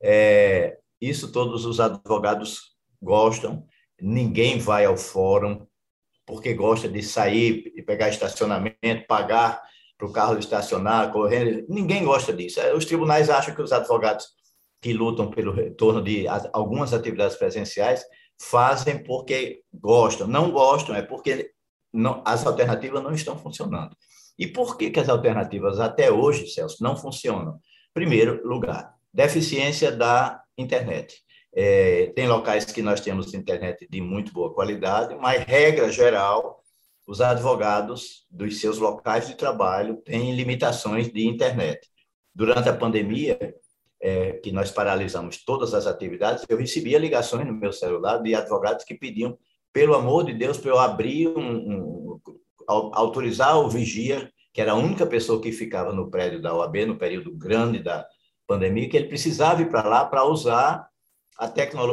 É, 0.01 0.77
isso 0.99 1.31
todos 1.31 1.65
os 1.65 1.79
advogados 1.79 2.75
gostam. 3.01 3.65
Ninguém 4.01 4.59
vai 4.59 4.83
ao 4.83 4.97
fórum 4.97 5.65
porque 6.29 6.53
gosta 6.53 6.88
de 6.88 7.01
sair 7.01 7.74
e 7.75 7.81
pegar 7.81 8.07
estacionamento, 8.07 9.07
pagar 9.07 9.59
para 9.98 10.07
o 10.07 10.13
carro 10.13 10.38
estacionar, 10.38 11.12
correndo. 11.12 11.65
Ninguém 11.67 12.05
gosta 12.05 12.31
disso. 12.31 12.62
Os 12.75 12.86
tribunais 12.86 13.31
acham 13.31 13.55
que 13.55 13.62
os 13.63 13.71
advogados 13.71 14.27
que 14.79 14.93
lutam 14.93 15.31
pelo 15.31 15.51
retorno 15.51 16.03
de 16.03 16.27
algumas 16.53 16.93
atividades 16.93 17.36
presenciais 17.36 18.03
fazem 18.39 19.03
porque 19.03 19.63
gostam. 19.74 20.27
Não 20.27 20.51
gostam, 20.51 20.95
é 20.95 21.01
porque 21.01 21.50
não, 21.91 22.21
as 22.24 22.45
alternativas 22.45 23.01
não 23.01 23.12
estão 23.12 23.36
funcionando. 23.36 23.98
E 24.38 24.45
por 24.45 24.77
que, 24.77 24.91
que 24.91 25.00
as 25.00 25.09
alternativas 25.09 25.79
até 25.79 26.12
hoje, 26.12 26.48
Celso, 26.48 26.77
não 26.83 26.95
funcionam? 26.95 27.59
Primeiro 27.91 28.48
lugar, 28.48 28.93
deficiência 29.12 29.91
da 29.91 30.43
internet. 30.55 31.24
É, 31.53 32.08
tem 32.15 32.27
locais 32.27 32.65
que 32.65 32.82
nós 32.82 33.01
temos 33.01 33.34
internet 33.34 33.88
de 33.89 34.01
muito 34.01 34.32
boa 34.32 34.53
qualidade, 34.53 35.15
mas, 35.15 35.44
regra 35.44 35.91
geral, 35.91 36.63
os 37.08 37.22
advogados 37.22 38.25
dos 38.29 38.60
seus 38.60 38.77
locais 38.77 39.27
de 39.27 39.36
trabalho 39.36 39.98
têm 39.98 40.36
limitações 40.36 41.12
de 41.12 41.25
internet. 41.25 41.89
Durante 42.36 42.70
a 42.70 42.74
pandemia, 42.74 43.56
é, 44.01 44.34
que 44.34 44.51
nós 44.51 44.72
paralisamos 44.72 45.44
todas 45.44 45.74
as 45.74 45.88
atividades, 45.88 46.46
eu 46.48 46.58
recebia 46.58 47.00
ligações 47.00 47.46
no 47.46 47.53
meu 47.53 47.74
celular 47.74 48.20
de 48.20 48.36
advogados 48.36 48.86
que 48.86 48.94
pediam, 48.94 49.38
pelo 49.74 49.96
amor 49.96 50.24
de 50.25 50.34
Deus, 50.34 50.58
para 50.58 50.72
eu 50.72 50.79
abrir 50.79 51.27
um, 51.29 51.41
um 51.41 52.20
autorizar 52.68 53.58
o 53.58 53.70
vigia, 53.70 54.32
que 54.53 54.62
era 54.62 54.74
a 54.74 54.75
única 54.75 55.06
pessoa 55.06 55.41
que 55.41 55.51
ficava 55.51 55.91
no 55.91 56.10
prédio 56.10 56.41
da 56.41 56.53
OAB 56.53 56.86
no 56.86 56.98
período 56.98 57.32
grande 57.32 57.79
da 57.79 58.06
pandemia, 58.46 58.88
que 58.88 58.98
ele 58.98 59.08
precisava 59.08 59.62
ir 59.62 59.70
para 59.70 59.88
lá 59.88 60.06
para 60.06 60.25
usar 60.25 60.88
a, 61.39 61.51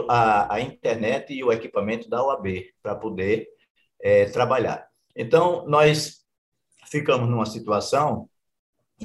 a, 0.08 0.54
a, 0.54 0.60
internet 0.60 1.32
e 1.32 1.44
o 1.44 1.52
equipamento 1.52 2.10
da 2.10 2.22
OAB 2.22 2.46
para 2.82 2.96
poder 2.96 3.46
é, 4.02 4.24
trabalhar. 4.26 4.88
Então, 5.14 5.64
nós 5.66 6.24
ficamos 6.90 7.28
numa 7.28 7.46
situação 7.46 8.28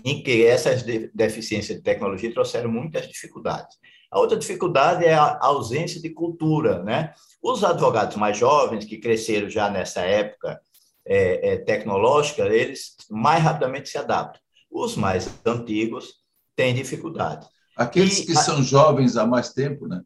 em 0.03 0.24
que 0.24 0.45
essas 0.45 0.83
deficiências 1.13 1.77
de 1.77 1.83
tecnologia 1.83 2.33
trouxeram 2.33 2.71
muitas 2.71 3.07
dificuldades. 3.07 3.77
A 4.10 4.19
outra 4.19 4.38
dificuldade 4.38 5.05
é 5.05 5.13
a 5.13 5.38
ausência 5.41 6.01
de 6.01 6.10
cultura, 6.10 6.83
né? 6.83 7.13
Os 7.41 7.63
advogados 7.63 8.17
mais 8.17 8.38
jovens 8.38 8.86
que 8.86 8.98
cresceram 8.98 9.50
já 9.50 9.69
nessa 9.69 10.01
época 10.01 10.60
é, 11.05 11.53
é, 11.53 11.57
tecnológica, 11.57 12.43
eles 12.43 12.95
mais 13.10 13.43
rapidamente 13.43 13.89
se 13.89 13.98
adaptam. 13.98 14.41
Os 14.69 14.95
mais 14.95 15.29
antigos 15.45 16.15
têm 16.55 16.74
dificuldade. 16.74 17.48
Aqueles 17.75 18.19
e, 18.19 18.25
que 18.25 18.36
são 18.36 18.62
jovens 18.62 19.15
há 19.17 19.25
mais 19.25 19.53
tempo, 19.53 19.88
né? 19.88 20.01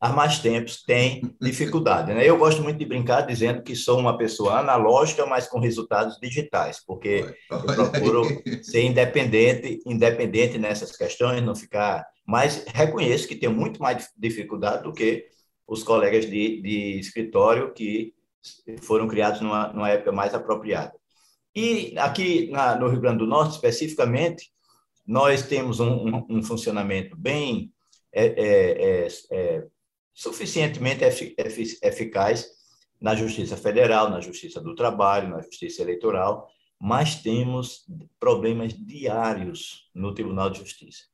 Há 0.00 0.08
mais 0.08 0.38
tempos 0.38 0.82
têm 0.82 1.36
dificuldade. 1.40 2.14
Né? 2.14 2.26
Eu 2.26 2.38
gosto 2.38 2.62
muito 2.62 2.78
de 2.78 2.86
brincar 2.86 3.20
dizendo 3.20 3.62
que 3.62 3.76
sou 3.76 3.98
uma 3.98 4.16
pessoa 4.16 4.58
analógica, 4.58 5.26
mas 5.26 5.46
com 5.46 5.60
resultados 5.60 6.18
digitais, 6.18 6.82
porque 6.84 7.36
eu 7.50 7.90
procuro 7.90 8.24
ser 8.64 8.82
independente, 8.82 9.80
independente 9.84 10.56
nessas 10.56 10.96
questões, 10.96 11.42
não 11.42 11.54
ficar. 11.54 12.06
Mas 12.26 12.64
reconheço 12.68 13.28
que 13.28 13.36
tenho 13.36 13.52
muito 13.52 13.80
mais 13.82 14.10
dificuldade 14.16 14.84
do 14.84 14.92
que 14.92 15.26
os 15.66 15.82
colegas 15.82 16.24
de, 16.24 16.62
de 16.62 16.98
escritório 16.98 17.72
que 17.74 18.14
foram 18.80 19.06
criados 19.06 19.42
numa, 19.42 19.68
numa 19.68 19.90
época 19.90 20.10
mais 20.10 20.32
apropriada. 20.32 20.94
E 21.54 21.94
aqui 21.98 22.48
na, 22.50 22.74
no 22.74 22.88
Rio 22.88 23.00
Grande 23.00 23.18
do 23.18 23.26
Norte, 23.26 23.54
especificamente, 23.54 24.50
nós 25.06 25.42
temos 25.42 25.78
um, 25.78 26.08
um, 26.08 26.26
um 26.30 26.42
funcionamento 26.42 27.16
bem 27.16 27.70
é, 28.12 28.26
é, 28.26 29.06
é, 29.06 29.08
é 29.30 29.66
suficientemente 30.14 31.04
eficaz 31.04 32.48
na 33.00 33.14
Justiça 33.14 33.56
Federal, 33.56 34.10
na 34.10 34.20
Justiça 34.20 34.60
do 34.60 34.74
Trabalho, 34.74 35.28
na 35.28 35.40
Justiça 35.40 35.82
Eleitoral, 35.82 36.48
mas 36.78 37.16
temos 37.16 37.86
problemas 38.18 38.72
diários 38.74 39.90
no 39.94 40.14
Tribunal 40.14 40.50
de 40.50 40.58
Justiça. 40.60 41.04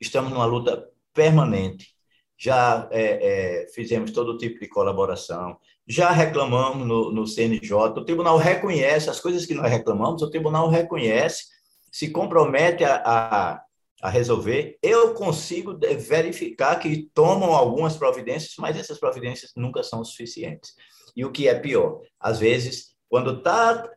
Estamos 0.00 0.32
numa 0.32 0.46
luta 0.46 0.88
permanente. 1.12 1.94
Já 2.36 2.88
é, 2.90 3.62
é, 3.62 3.66
fizemos 3.74 4.12
todo 4.12 4.38
tipo 4.38 4.58
de 4.58 4.66
colaboração, 4.66 5.58
já 5.86 6.10
reclamamos 6.10 6.86
no, 6.86 7.12
no 7.12 7.26
CNJ. 7.26 7.74
O 7.74 8.04
tribunal 8.04 8.38
reconhece 8.38 9.10
as 9.10 9.20
coisas 9.20 9.44
que 9.44 9.54
nós 9.54 9.70
reclamamos, 9.70 10.22
o 10.22 10.30
tribunal 10.30 10.70
reconhece, 10.70 11.46
se 11.92 12.10
compromete 12.10 12.84
a, 12.84 13.02
a 13.04 13.62
a 14.02 14.08
resolver, 14.08 14.78
eu 14.82 15.14
consigo 15.14 15.78
verificar 15.98 16.76
que 16.76 17.10
tomam 17.14 17.52
algumas 17.52 17.96
providências, 17.96 18.54
mas 18.58 18.76
essas 18.76 18.98
providências 18.98 19.52
nunca 19.56 19.82
são 19.82 20.04
suficientes. 20.04 20.72
E 21.14 21.24
o 21.24 21.30
que 21.30 21.48
é 21.48 21.54
pior, 21.54 22.00
às 22.18 22.38
vezes, 22.38 22.94
quando 23.08 23.38
está 23.38 23.88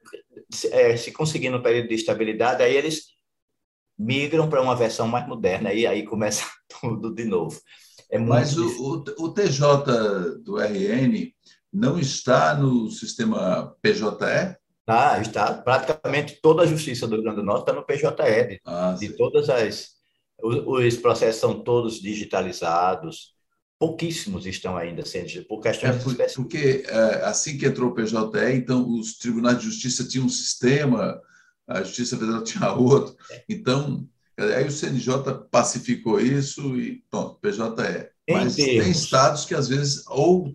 é, 0.72 0.98
se 0.98 1.12
conseguindo 1.12 1.58
um 1.58 1.62
período 1.62 1.88
de 1.88 1.96
estabilidade, 1.96 2.64
aí 2.64 2.76
eles 2.76 3.14
migram 3.98 4.50
para 4.50 4.62
uma 4.62 4.76
versão 4.76 5.08
mais 5.08 5.28
moderna 5.28 5.72
e 5.72 5.86
aí 5.86 6.04
começa 6.04 6.46
tudo 6.82 7.14
de 7.14 7.26
novo. 7.26 7.60
É 8.10 8.18
mas 8.20 8.58
o, 8.58 8.68
o, 8.68 9.26
o, 9.26 9.34
TJ 9.34 10.40
do 10.44 10.60
RN 10.60 11.32
não 11.72 11.98
está 11.98 12.54
no 12.54 12.90
sistema 12.92 13.76
PJE? 13.82 14.58
Tá, 14.86 15.20
está. 15.20 15.54
Praticamente 15.54 16.40
toda 16.42 16.64
a 16.64 16.68
justiça 16.68 17.08
do 17.08 17.16
Rio 17.16 17.24
Grande 17.24 17.38
do 17.38 17.46
Norte 17.46 17.62
está 17.62 17.74
no 17.74 17.86
PJE, 17.86 18.48
de, 18.48 18.62
ah, 18.66 18.96
de 19.00 19.10
todas 19.14 19.50
as. 19.50 19.93
Os, 20.44 20.94
os, 20.94 20.98
processos 20.98 21.40
são 21.40 21.64
todos 21.64 22.02
digitalizados, 22.02 23.34
pouquíssimos 23.80 24.46
estão 24.46 24.76
ainda 24.76 25.06
sendo, 25.06 25.44
por 25.46 25.62
questões 25.62 25.96
é 25.96 26.00
por, 26.00 26.16
Porque 26.36 26.84
é, 26.86 27.26
assim 27.26 27.58
que 27.58 27.66
entrou 27.66 27.90
o 27.92 27.94
PJE, 27.94 28.18
então 28.54 28.88
os 29.00 29.18
tribunais 29.18 29.58
de 29.60 29.66
justiça 29.66 30.08
tinham 30.08 30.26
um 30.26 30.30
sistema, 30.30 31.22
a 31.68 31.82
Justiça 31.82 32.18
Federal 32.18 32.44
tinha 32.46 32.74
outro, 32.74 33.16
então 33.48 34.08
aí 34.38 34.66
o 34.66 34.72
CNJ 34.72 35.14
pacificou 35.50 36.20
isso 36.20 36.78
e 36.78 37.04
pronto, 37.10 37.40
PJE. 37.40 38.12
Mas 38.30 38.56
tem 38.56 38.90
estados 38.90 39.46
que 39.46 39.54
às 39.54 39.68
vezes, 39.68 40.06
ou 40.08 40.52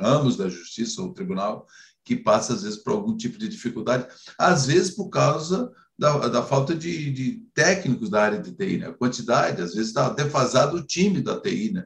ramos 0.00 0.36
da 0.36 0.48
justiça, 0.48 1.02
ou 1.02 1.08
o 1.08 1.14
tribunal, 1.14 1.66
que 2.08 2.16
passa, 2.16 2.54
às 2.54 2.62
vezes, 2.62 2.78
por 2.78 2.94
algum 2.94 3.14
tipo 3.14 3.38
de 3.38 3.46
dificuldade, 3.46 4.08
às 4.38 4.64
vezes 4.64 4.96
por 4.96 5.10
causa 5.10 5.70
da, 5.98 6.16
da 6.28 6.42
falta 6.42 6.74
de, 6.74 7.10
de, 7.10 7.42
técnicos 7.52 8.08
da 8.08 8.22
área 8.22 8.38
de 8.38 8.50
TI, 8.52 8.78
né? 8.78 8.86
a 8.86 8.94
quantidade, 8.94 9.60
às 9.60 9.74
vezes 9.74 9.88
está 9.88 10.08
defasado 10.08 10.78
o 10.78 10.82
time 10.82 11.20
da 11.20 11.38
TI. 11.38 11.74
Né? 11.74 11.84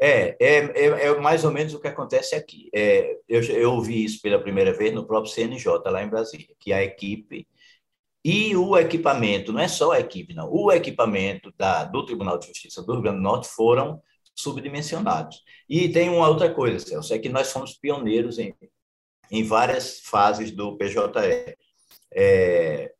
É, 0.00 0.36
é, 0.38 0.58
é, 0.84 1.06
é, 1.06 1.20
mais 1.20 1.44
ou 1.44 1.50
menos 1.50 1.74
o 1.74 1.80
que 1.80 1.88
acontece 1.88 2.36
aqui. 2.36 2.70
É, 2.72 3.16
eu, 3.28 3.42
eu 3.42 3.72
ouvi 3.72 4.04
isso 4.04 4.22
pela 4.22 4.40
primeira 4.40 4.72
vez 4.72 4.94
no 4.94 5.04
próprio 5.04 5.32
CNJ, 5.32 5.66
lá 5.86 6.00
em 6.00 6.08
Brasília, 6.08 6.54
que 6.60 6.72
a 6.72 6.84
equipe 6.84 7.44
e 8.24 8.54
o 8.54 8.78
equipamento, 8.78 9.52
não 9.52 9.60
é 9.60 9.66
só 9.66 9.92
a 9.92 10.00
equipe, 10.00 10.34
não, 10.34 10.48
o 10.48 10.70
equipamento 10.70 11.52
da, 11.56 11.84
do 11.84 12.04
Tribunal 12.06 12.38
de 12.38 12.46
Justiça 12.46 12.82
do 12.82 12.92
Rio 12.92 13.02
Grande 13.02 13.16
do 13.16 13.22
Norte 13.22 13.48
foram 13.48 14.00
subdimensionados. 14.36 15.42
E 15.68 15.88
tem 15.88 16.08
uma 16.08 16.28
outra 16.28 16.52
coisa, 16.52 16.78
Celso, 16.78 17.12
é 17.12 17.18
que 17.18 17.28
nós 17.28 17.50
fomos 17.50 17.74
pioneiros 17.74 18.38
em, 18.38 18.54
em 19.30 19.44
várias 19.44 20.00
fases 20.00 20.50
do 20.50 20.76
PJE. 20.76 21.56
É, 22.14 22.92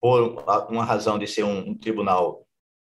por 0.00 0.44
uma 0.68 0.84
razão 0.84 1.18
de 1.18 1.26
ser 1.26 1.44
um, 1.44 1.70
um 1.70 1.74
tribunal 1.74 2.46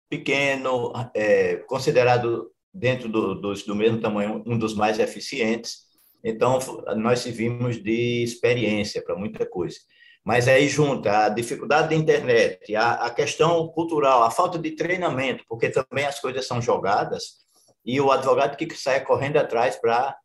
pequeno, 0.09 0.91
é, 1.13 1.57
considerado 1.67 2.51
dentro 2.73 3.07
do, 3.07 3.35
do, 3.35 3.53
do, 3.53 3.75
mesmo 3.75 4.01
tamanho 4.01 4.43
um 4.47 4.57
dos 4.57 4.73
mais 4.73 4.97
eficientes. 4.97 5.83
Então, 6.23 6.57
nós 6.95 7.19
servimos 7.19 7.81
de 7.81 8.23
experiência 8.23 9.03
para 9.03 9.15
muita 9.15 9.45
coisa. 9.45 9.77
Mas 10.23 10.47
aí 10.47 10.67
junta 10.67 11.25
a 11.25 11.29
dificuldade 11.29 11.89
da 11.89 11.95
internet, 11.95 12.75
a, 12.75 12.93
a 12.93 13.09
questão 13.11 13.67
cultural, 13.67 14.23
a 14.23 14.31
falta 14.31 14.57
de 14.57 14.71
treinamento, 14.71 15.43
porque 15.47 15.69
também 15.69 16.05
as 16.05 16.19
coisas 16.19 16.47
são 16.47 16.61
jogadas 16.61 17.43
e 17.85 17.99
o 17.99 18.11
advogado 18.11 18.55
que 18.55 18.73
sai 18.75 19.03
correndo 19.03 19.37
atrás 19.37 19.75
para 19.75 20.17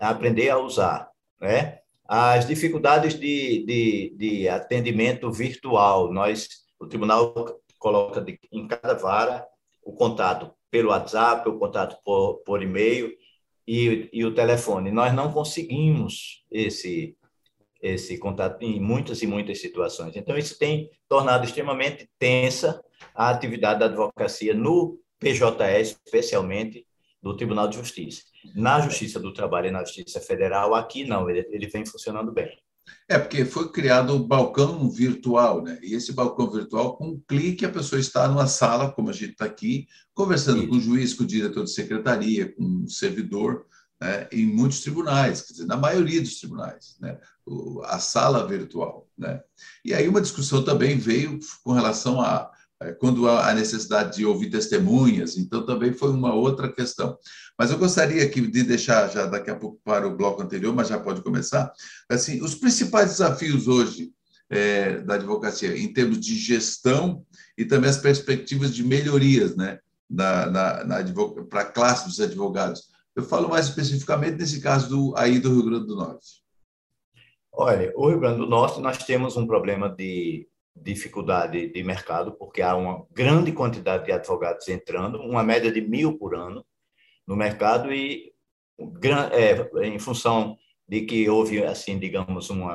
aprender 0.00 0.48
a 0.48 0.58
usar. 0.58 1.13
Né? 1.40 1.80
As 2.06 2.46
dificuldades 2.46 3.14
de, 3.14 3.64
de, 3.64 4.14
de 4.16 4.48
atendimento 4.48 5.30
virtual, 5.32 6.12
nós, 6.12 6.48
o 6.78 6.86
tribunal 6.86 7.32
coloca 7.78 8.20
de, 8.20 8.38
em 8.52 8.66
cada 8.66 8.94
vara 8.94 9.46
o 9.82 9.92
contato 9.92 10.52
pelo 10.70 10.90
WhatsApp, 10.90 11.48
o 11.48 11.58
contato 11.58 11.96
por, 12.04 12.38
por 12.44 12.62
e-mail 12.62 13.12
e, 13.66 14.08
e 14.12 14.24
o 14.24 14.34
telefone. 14.34 14.90
Nós 14.90 15.14
não 15.14 15.32
conseguimos 15.32 16.44
esse, 16.50 17.16
esse 17.80 18.18
contato 18.18 18.62
em 18.62 18.80
muitas 18.80 19.22
e 19.22 19.26
muitas 19.26 19.60
situações. 19.60 20.16
Então, 20.16 20.36
isso 20.36 20.58
tem 20.58 20.90
tornado 21.08 21.44
extremamente 21.44 22.08
tensa 22.18 22.82
a 23.14 23.30
atividade 23.30 23.80
da 23.80 23.86
advocacia 23.86 24.54
no 24.54 24.98
PJE, 25.18 25.80
especialmente 25.80 26.86
do 27.22 27.36
Tribunal 27.36 27.68
de 27.68 27.76
Justiça. 27.76 28.22
Na 28.54 28.80
Justiça 28.80 29.18
do 29.18 29.32
Trabalho 29.32 29.68
e 29.68 29.70
na 29.70 29.84
Justiça 29.84 30.20
Federal, 30.20 30.74
aqui 30.74 31.04
não, 31.04 31.28
ele, 31.28 31.46
ele 31.50 31.68
vem 31.68 31.86
funcionando 31.86 32.32
bem. 32.32 32.50
É, 33.08 33.18
porque 33.18 33.44
foi 33.44 33.70
criado 33.70 34.14
um 34.14 34.22
balcão 34.22 34.90
virtual, 34.90 35.62
né? 35.62 35.78
E 35.82 35.94
esse 35.94 36.12
balcão 36.12 36.50
virtual, 36.50 36.96
com 36.96 37.08
um 37.08 37.22
clique, 37.26 37.64
a 37.64 37.70
pessoa 37.70 38.00
está 38.00 38.28
numa 38.28 38.46
sala, 38.46 38.92
como 38.92 39.10
a 39.10 39.12
gente 39.12 39.32
está 39.32 39.44
aqui, 39.44 39.86
conversando 40.14 40.66
com 40.68 40.76
o 40.76 40.80
juiz, 40.80 41.14
com 41.14 41.24
o 41.24 41.26
diretor 41.26 41.64
de 41.64 41.70
secretaria, 41.70 42.54
com 42.54 42.84
o 42.84 42.88
servidor, 42.88 43.66
né? 44.00 44.28
em 44.32 44.46
muitos 44.46 44.80
tribunais, 44.80 45.42
quer 45.42 45.52
dizer, 45.52 45.66
na 45.66 45.76
maioria 45.76 46.20
dos 46.20 46.38
tribunais, 46.38 46.96
né? 47.00 47.18
a 47.84 47.98
sala 47.98 48.46
virtual. 48.46 49.08
Né? 49.16 49.40
E 49.84 49.94
aí 49.94 50.08
uma 50.08 50.20
discussão 50.20 50.62
também 50.64 50.96
veio 50.96 51.38
com 51.62 51.72
relação 51.72 52.20
a 52.20 52.50
é, 52.82 52.92
quando 52.92 53.28
há 53.28 53.54
necessidade 53.54 54.16
de 54.16 54.26
ouvir 54.26 54.50
testemunhas, 54.50 55.36
então 55.38 55.64
também 55.64 55.92
foi 55.92 56.10
uma 56.10 56.34
outra 56.34 56.70
questão. 56.70 57.16
Mas 57.58 57.70
eu 57.70 57.78
gostaria 57.78 58.24
aqui 58.24 58.40
de 58.40 58.62
deixar 58.64 59.08
já 59.08 59.26
daqui 59.26 59.50
a 59.50 59.54
pouco 59.54 59.80
para 59.84 60.06
o 60.06 60.16
bloco 60.16 60.42
anterior, 60.42 60.74
mas 60.74 60.88
já 60.88 60.98
pode 60.98 61.22
começar, 61.22 61.72
assim, 62.10 62.42
os 62.42 62.54
principais 62.54 63.10
desafios 63.10 63.68
hoje 63.68 64.12
é, 64.50 64.98
da 64.98 65.14
advocacia 65.14 65.76
em 65.76 65.92
termos 65.92 66.18
de 66.18 66.36
gestão 66.36 67.24
e 67.56 67.64
também 67.64 67.88
as 67.88 67.98
perspectivas 67.98 68.74
de 68.74 68.82
melhorias, 68.82 69.56
né, 69.56 69.78
na, 70.10 70.46
na, 70.46 70.84
na 70.84 70.96
para 71.48 71.60
a 71.60 71.64
classe 71.64 72.06
dos 72.06 72.20
advogados. 72.20 72.82
Eu 73.14 73.22
falo 73.22 73.48
mais 73.48 73.66
especificamente 73.68 74.36
nesse 74.36 74.60
caso 74.60 74.88
do, 74.88 75.14
aí 75.16 75.38
do 75.38 75.52
Rio 75.52 75.66
Grande 75.66 75.86
do 75.86 75.96
Norte. 75.96 76.42
Olha, 77.52 77.92
o 77.94 78.08
Rio 78.08 78.18
Grande 78.18 78.38
do 78.38 78.46
Norte 78.46 78.80
nós 78.80 78.98
temos 78.98 79.36
um 79.36 79.46
problema 79.46 79.88
de 79.88 80.48
dificuldade 80.74 81.68
de 81.68 81.82
mercado, 81.84 82.32
porque 82.32 82.60
há 82.60 82.74
uma 82.74 83.06
grande 83.12 83.52
quantidade 83.52 84.06
de 84.06 84.12
advogados 84.12 84.68
entrando, 84.68 85.20
uma 85.20 85.44
média 85.44 85.70
de 85.70 85.80
mil 85.80 86.18
por 86.18 86.34
ano 86.34 86.64
no 87.26 87.36
mercado, 87.36 87.92
e 87.92 88.32
é, 89.32 89.86
em 89.86 89.98
função 89.98 90.56
de 90.88 91.02
que 91.02 91.28
houve, 91.28 91.62
assim, 91.64 91.98
digamos, 91.98 92.50
um 92.50 92.66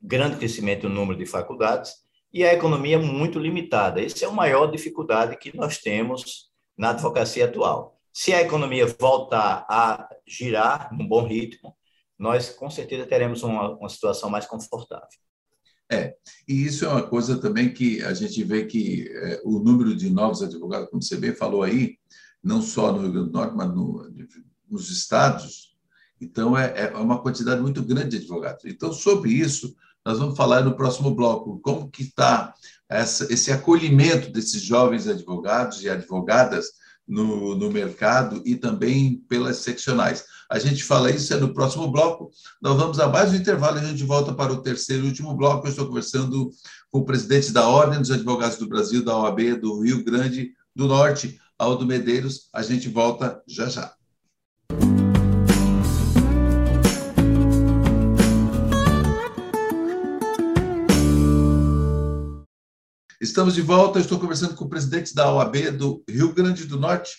grande 0.00 0.36
crescimento 0.36 0.88
no 0.88 0.94
número 0.94 1.18
de 1.18 1.26
faculdades, 1.26 1.92
e 2.32 2.44
a 2.44 2.52
economia 2.52 2.98
muito 2.98 3.38
limitada. 3.38 4.02
Essa 4.02 4.24
é 4.24 4.28
a 4.28 4.32
maior 4.32 4.66
dificuldade 4.66 5.36
que 5.36 5.54
nós 5.56 5.78
temos 5.78 6.50
na 6.76 6.90
advocacia 6.90 7.44
atual. 7.44 7.98
Se 8.12 8.32
a 8.32 8.40
economia 8.40 8.86
voltar 8.86 9.66
a 9.68 10.08
girar 10.26 10.88
num 10.92 11.06
bom 11.06 11.26
ritmo, 11.26 11.76
nós 12.18 12.50
com 12.50 12.70
certeza 12.70 13.06
teremos 13.06 13.42
uma, 13.42 13.76
uma 13.76 13.88
situação 13.88 14.30
mais 14.30 14.46
confortável. 14.46 15.08
É, 15.90 16.14
e 16.48 16.64
isso 16.64 16.86
é 16.86 16.88
uma 16.88 17.06
coisa 17.06 17.38
também 17.38 17.72
que 17.72 18.02
a 18.02 18.14
gente 18.14 18.42
vê 18.44 18.64
que 18.64 19.10
é, 19.14 19.42
o 19.44 19.58
número 19.58 19.94
de 19.94 20.08
novos 20.08 20.42
advogados, 20.42 20.88
como 20.88 21.02
você 21.02 21.16
bem 21.16 21.34
falou 21.34 21.62
aí, 21.62 21.98
não 22.42 22.60
só 22.60 22.92
no 22.92 23.00
Rio 23.00 23.12
Grande 23.12 23.30
do 23.30 23.32
Norte, 23.32 23.56
mas 23.56 23.68
no, 23.68 24.12
nos 24.68 24.90
estados, 24.90 25.76
então 26.20 26.56
é, 26.56 26.92
é, 26.92 26.96
uma 26.96 27.20
quantidade 27.20 27.60
muito 27.60 27.82
grande 27.82 28.10
de 28.10 28.16
advogados. 28.18 28.64
Então, 28.64 28.92
sobre 28.92 29.30
isso, 29.30 29.74
nós 30.04 30.18
vamos 30.18 30.36
falar 30.36 30.62
no 30.62 30.76
próximo 30.76 31.14
bloco, 31.14 31.60
como 31.60 31.90
que 31.90 32.02
está 32.02 32.54
esse 33.30 33.50
acolhimento 33.50 34.30
desses 34.30 34.60
jovens 34.60 35.08
advogados 35.08 35.82
e 35.82 35.88
advogadas 35.88 36.66
no, 37.06 37.54
no 37.54 37.70
mercado 37.70 38.42
e 38.44 38.54
também 38.54 39.16
pelas 39.28 39.58
seccionais. 39.58 40.24
A 40.50 40.58
gente 40.58 40.84
fala 40.84 41.10
isso 41.10 41.32
é 41.32 41.36
no 41.36 41.54
próximo 41.54 41.90
bloco. 41.90 42.30
Nós 42.60 42.76
vamos 42.76 43.00
a 43.00 43.08
mais 43.08 43.32
um 43.32 43.36
intervalo 43.36 43.78
e 43.78 43.80
a 43.80 43.84
gente 43.84 44.04
volta 44.04 44.34
para 44.34 44.52
o 44.52 44.62
terceiro 44.62 45.04
e 45.04 45.08
último 45.08 45.34
bloco. 45.34 45.66
Eu 45.66 45.70
estou 45.70 45.86
conversando 45.86 46.50
com 46.90 46.98
o 47.00 47.04
presidente 47.04 47.52
da 47.52 47.66
Ordem 47.66 48.00
dos 48.00 48.10
Advogados 48.10 48.58
do 48.58 48.68
Brasil, 48.68 49.04
da 49.04 49.16
OAB 49.16 49.54
do 49.60 49.80
Rio 49.80 50.04
Grande 50.04 50.52
do 50.74 50.86
Norte, 50.86 51.38
Aldo 51.62 51.86
Medeiros. 51.86 52.48
A 52.52 52.60
gente 52.60 52.88
volta 52.88 53.40
já 53.46 53.68
já. 53.68 53.94
Estamos 63.20 63.54
de 63.54 63.62
volta. 63.62 64.00
Estou 64.00 64.18
conversando 64.18 64.56
com 64.56 64.64
o 64.64 64.68
presidente 64.68 65.14
da 65.14 65.32
OAB 65.32 65.70
do 65.70 66.02
Rio 66.08 66.34
Grande 66.34 66.64
do 66.66 66.80
Norte, 66.80 67.12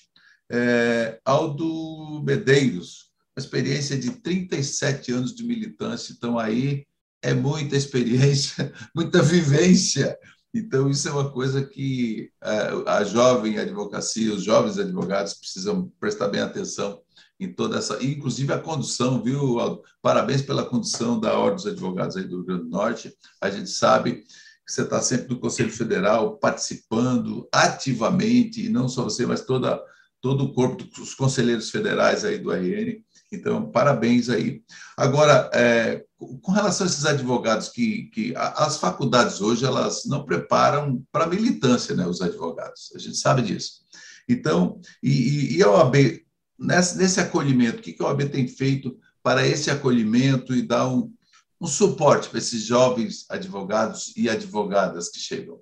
é, 0.51 1.17
Aldo 1.23 2.21
Medeiros. 2.25 3.13
Uma 3.35 3.41
experiência 3.41 3.97
de 3.97 4.11
37 4.11 5.13
anos 5.13 5.33
de 5.33 5.45
militância. 5.45 6.11
Então, 6.11 6.37
aí 6.37 6.85
é 7.21 7.33
muita 7.33 7.77
experiência, 7.77 8.73
muita 8.93 9.23
vivência. 9.23 10.17
Então, 10.53 10.89
isso 10.89 11.09
é 11.09 11.11
uma 11.11 11.31
coisa 11.31 11.63
que 11.65 12.29
é, 12.43 12.69
a 12.85 13.03
jovem 13.03 13.57
advocacia, 13.57 14.33
os 14.33 14.43
jovens 14.43 14.77
advogados 14.77 15.33
precisam 15.33 15.91
prestar 15.99 16.27
bem 16.27 16.41
atenção 16.41 17.01
em 17.39 17.51
toda 17.51 17.77
essa, 17.77 18.03
inclusive 18.03 18.53
a 18.53 18.59
condução, 18.59 19.21
viu, 19.21 19.59
Aldo? 19.59 19.81
Parabéns 20.01 20.41
pela 20.43 20.63
condução 20.63 21.19
da 21.19 21.37
Ordem 21.37 21.55
dos 21.55 21.67
Advogados 21.67 22.15
aí 22.15 22.23
do 22.23 22.37
Rio 22.37 22.45
Grande 22.45 22.63
do 22.63 22.69
Norte. 22.69 23.13
A 23.41 23.49
gente 23.49 23.69
sabe 23.69 24.23
você 24.67 24.81
está 24.81 25.01
sempre 25.01 25.29
no 25.29 25.39
Conselho 25.39 25.71
Federal 25.71 26.37
participando 26.37 27.47
ativamente, 27.51 28.65
e 28.65 28.69
não 28.69 28.87
só 28.87 29.03
você, 29.03 29.25
mas 29.25 29.41
toda, 29.41 29.81
todo 30.21 30.45
o 30.45 30.53
corpo 30.53 30.83
dos 30.83 31.13
conselheiros 31.13 31.69
federais 31.69 32.23
aí 32.23 32.37
do 32.37 32.51
RN. 32.51 33.03
Então, 33.33 33.71
parabéns 33.71 34.29
aí. 34.29 34.61
Agora, 34.95 35.49
é, 35.53 36.03
com 36.41 36.51
relação 36.51 36.85
a 36.85 36.89
esses 36.89 37.05
advogados 37.05 37.69
que, 37.69 38.03
que 38.13 38.33
as 38.35 38.77
faculdades 38.77 39.41
hoje 39.41 39.65
elas 39.65 40.05
não 40.05 40.23
preparam 40.23 41.03
para 41.11 41.27
militância, 41.27 41.95
né, 41.95 42.05
os 42.05 42.21
advogados. 42.21 42.91
A 42.95 42.99
gente 42.99 43.17
sabe 43.17 43.41
disso. 43.41 43.81
Então, 44.29 44.79
e, 45.01 45.57
e 45.57 45.63
a 45.63 45.69
OAB 45.69 46.23
nesse, 46.59 46.97
nesse 46.97 47.19
acolhimento, 47.19 47.79
o 47.79 47.81
que 47.81 47.95
a 47.99 48.05
OAB 48.05 48.29
tem 48.29 48.47
feito 48.47 48.97
para 49.21 49.45
esse 49.45 49.71
acolhimento 49.71 50.55
e 50.55 50.61
dar 50.61 50.87
um, 50.87 51.11
um 51.59 51.67
suporte 51.67 52.29
para 52.29 52.37
esses 52.37 52.63
jovens 52.63 53.25
advogados 53.29 54.13
e 54.15 54.29
advogadas 54.29 55.09
que 55.09 55.19
chegam? 55.19 55.59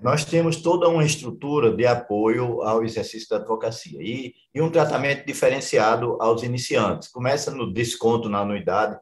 Nós 0.00 0.24
temos 0.24 0.56
toda 0.56 0.88
uma 0.88 1.04
estrutura 1.04 1.74
de 1.74 1.86
apoio 1.86 2.62
ao 2.62 2.84
exercício 2.84 3.28
da 3.28 3.36
advocacia 3.36 3.98
e, 4.02 4.34
e 4.54 4.60
um 4.60 4.70
tratamento 4.70 5.26
diferenciado 5.26 6.16
aos 6.20 6.42
iniciantes. 6.42 7.08
Começa 7.08 7.50
no 7.50 7.72
desconto 7.72 8.28
na 8.28 8.40
anuidade. 8.40 8.98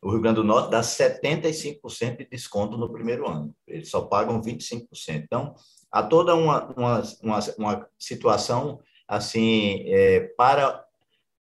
O 0.00 0.10
Rio 0.10 0.20
Grande 0.20 0.36
do 0.36 0.44
Norte 0.44 0.70
dá 0.70 0.80
75% 0.80 2.18
de 2.18 2.28
desconto 2.28 2.76
no 2.78 2.90
primeiro 2.90 3.28
ano. 3.28 3.54
Eles 3.66 3.90
só 3.90 4.02
pagam 4.02 4.40
25%. 4.40 4.86
Então, 5.08 5.54
há 5.90 6.02
toda 6.02 6.34
uma, 6.34 6.64
uma, 6.76 7.02
uma, 7.22 7.38
uma 7.58 7.88
situação 7.98 8.80
assim 9.06 9.82
é, 9.86 10.20
para 10.36 10.84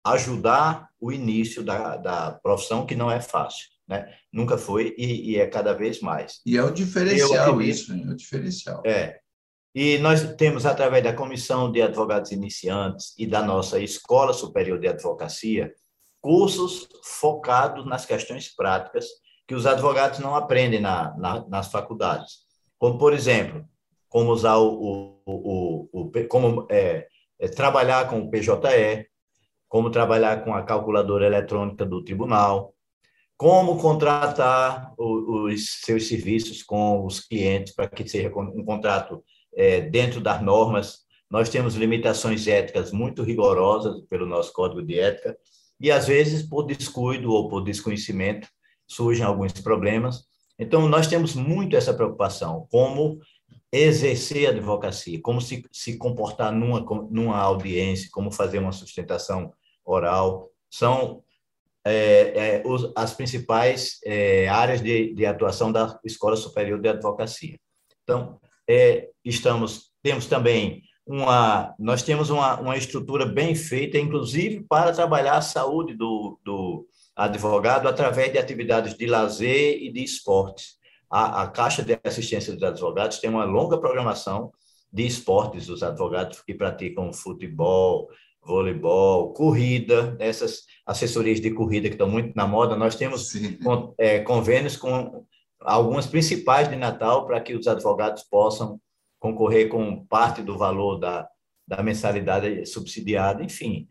ajudar 0.05 0.89
o 1.01 1.11
início 1.11 1.63
da, 1.63 1.97
da 1.97 2.33
profissão, 2.33 2.87
que 2.87 2.95
não 2.95 3.11
é 3.11 3.21
fácil. 3.21 3.76
Né? 3.89 4.13
Nunca 4.33 4.59
foi 4.59 4.95
e, 4.99 5.33
e 5.33 5.37
é 5.39 5.47
cada 5.47 5.73
vez 5.73 6.01
mais. 6.01 6.41
E 6.45 6.57
é 6.57 6.63
o 6.63 6.71
diferencial 6.71 7.53
acredito, 7.53 7.71
isso, 7.71 7.93
é 7.93 8.13
o 8.13 8.17
diferencial. 8.17 8.83
É. 8.85 9.21
E 9.75 9.99
nós 9.99 10.35
temos, 10.37 10.65
através 10.65 11.05
da 11.05 11.13
Comissão 11.13 11.71
de 11.71 11.83
Advogados 11.83 12.33
Iniciantes 12.33 13.15
e 13.19 13.27
da 13.27 13.43
nossa 13.43 13.79
Escola 13.79 14.33
Superior 14.33 14.79
de 14.79 14.89
Advocacia, 14.89 15.73
cursos 16.21 16.89
focados 17.05 17.87
nas 17.87 18.07
questões 18.07 18.49
práticas 18.49 19.07
que 19.47 19.55
os 19.55 19.67
advogados 19.67 20.19
não 20.19 20.35
aprendem 20.35 20.81
na, 20.81 21.17
na, 21.17 21.47
nas 21.47 21.71
faculdades. 21.71 22.39
Como, 22.79 22.99
por 22.99 23.13
exemplo, 23.13 23.65
como 24.09 24.33
usar 24.33 24.57
o, 24.57 25.21
o, 25.25 25.89
o, 25.93 26.01
o 26.01 26.29
como 26.29 26.67
é, 26.71 27.07
é, 27.39 27.49
trabalhar 27.49 28.09
com 28.09 28.21
o 28.21 28.31
PJE, 28.31 29.07
como 29.69 29.91
trabalhar 29.91 30.43
com 30.43 30.55
a 30.55 30.63
calculadora 30.63 31.27
eletrônica 31.27 31.85
do 31.85 32.03
tribunal, 32.03 32.75
como 33.37 33.79
contratar 33.79 34.95
os 34.97 35.81
seus 35.85 36.09
serviços 36.09 36.63
com 36.63 37.05
os 37.05 37.21
clientes 37.21 37.75
para 37.75 37.89
que 37.89 38.09
seja 38.09 38.29
um 38.35 38.65
contrato 38.65 39.23
é, 39.55 39.83
dentro 39.83 40.21
das 40.21 40.43
normas. 40.43 41.01
Nós 41.31 41.49
temos 41.49 41.75
limitações 41.75 42.47
éticas 42.47 42.93
muito 42.93 43.23
rigorosas 43.23 44.01
pelo 44.09 44.27
nosso 44.27 44.53
código 44.53 44.83
de 44.83 44.99
ética 44.99 45.37
e 45.79 45.91
às 45.91 46.07
vezes 46.07 46.43
por 46.43 46.65
descuido 46.65 47.31
ou 47.31 47.49
por 47.49 47.63
desconhecimento 47.63 48.49
surgem 48.87 49.25
alguns 49.25 49.53
problemas. 49.53 50.25
Então 50.59 50.89
nós 50.89 51.07
temos 51.07 51.35
muito 51.35 51.77
essa 51.77 51.93
preocupação, 51.93 52.67
como 52.71 53.19
exercer 53.71 54.47
a 54.47 54.51
advocacia, 54.51 55.21
como 55.21 55.41
se, 55.41 55.63
se 55.71 55.99
comportar 55.99 56.53
numa, 56.53 56.81
numa 57.11 57.37
audiência, 57.37 58.09
como 58.11 58.31
fazer 58.31 58.59
uma 58.59 58.73
sustentação 58.73 59.53
oral, 59.85 60.49
são 60.71 61.23
é, 61.89 62.57
é, 62.57 62.63
os, 62.67 62.91
as 62.97 63.15
principais 63.15 64.01
é, 64.05 64.49
áreas 64.49 64.83
de, 64.83 65.15
de, 65.15 65.25
atuação 65.25 65.71
da 65.71 65.99
Escola 66.05 66.35
Superior 66.35 66.81
de 66.81 66.89
Advocacia. 66.89 67.57
Então, 68.03 68.41
é, 68.69 69.09
estamos 69.25 69.93
temos 70.03 70.27
também 70.27 70.83
uma 71.07 71.73
nós 71.79 72.03
temos 72.03 72.29
uma, 72.29 72.61
uma 72.61 72.77
estrutura 72.77 73.25
bem 73.25 73.55
feita, 73.55 73.99
inclusive 73.99 74.65
para 74.69 74.93
trabalhar 74.93 75.37
a 75.37 75.43
saúde 75.43 75.95
do, 75.95 76.41
do 76.45 76.89
advogado 77.15 77.87
através 77.87 78.33
de 78.33 78.39
atividades 78.39 78.97
de 78.97 79.07
lazer 79.07 79.81
e 79.81 79.93
de 79.93 80.03
esportes. 80.03 80.75
A, 81.09 81.43
a 81.43 81.47
Caixa 81.47 81.85
de 81.85 81.97
Assistência 82.03 82.53
dos 82.53 82.65
Advogados 82.65 83.21
tem 83.21 83.31
uma 83.31 83.45
longa 83.45 83.79
programação 83.79 84.51
de 84.93 85.07
esportes 85.07 85.67
dos 85.67 85.85
advogados 85.85 86.41
que 86.43 86.55
praticam 86.55 87.13
futebol, 87.13 88.09
voleibol, 88.47 89.33
corrida, 89.33 90.17
essas 90.19 90.63
assessorias 90.87 91.41
de 91.41 91.51
corrida 91.51 91.89
que 91.89 91.95
estão 91.95 92.09
muito 92.09 92.35
na 92.35 92.47
moda. 92.47 92.77
Nós 92.77 92.95
temos 92.95 93.33
con, 93.63 93.95
é, 93.99 94.21
convênios 94.21 94.77
com 94.77 95.27
algumas 95.61 96.07
principais 96.07 96.69
de 96.69 96.77
Natal 96.77 97.27
para 97.27 97.41
que 97.41 97.55
os 97.55 97.67
advogados 97.67 98.23
possam 98.23 98.81
concorrer 99.19 99.69
com 99.69 100.07
parte 100.07 100.43
do 100.43 100.57
valor 100.57 100.99
da, 100.99 101.29
da 101.67 101.83
mensalidade 101.83 102.65
subsidiada, 102.67 103.43
enfim. 103.43 103.89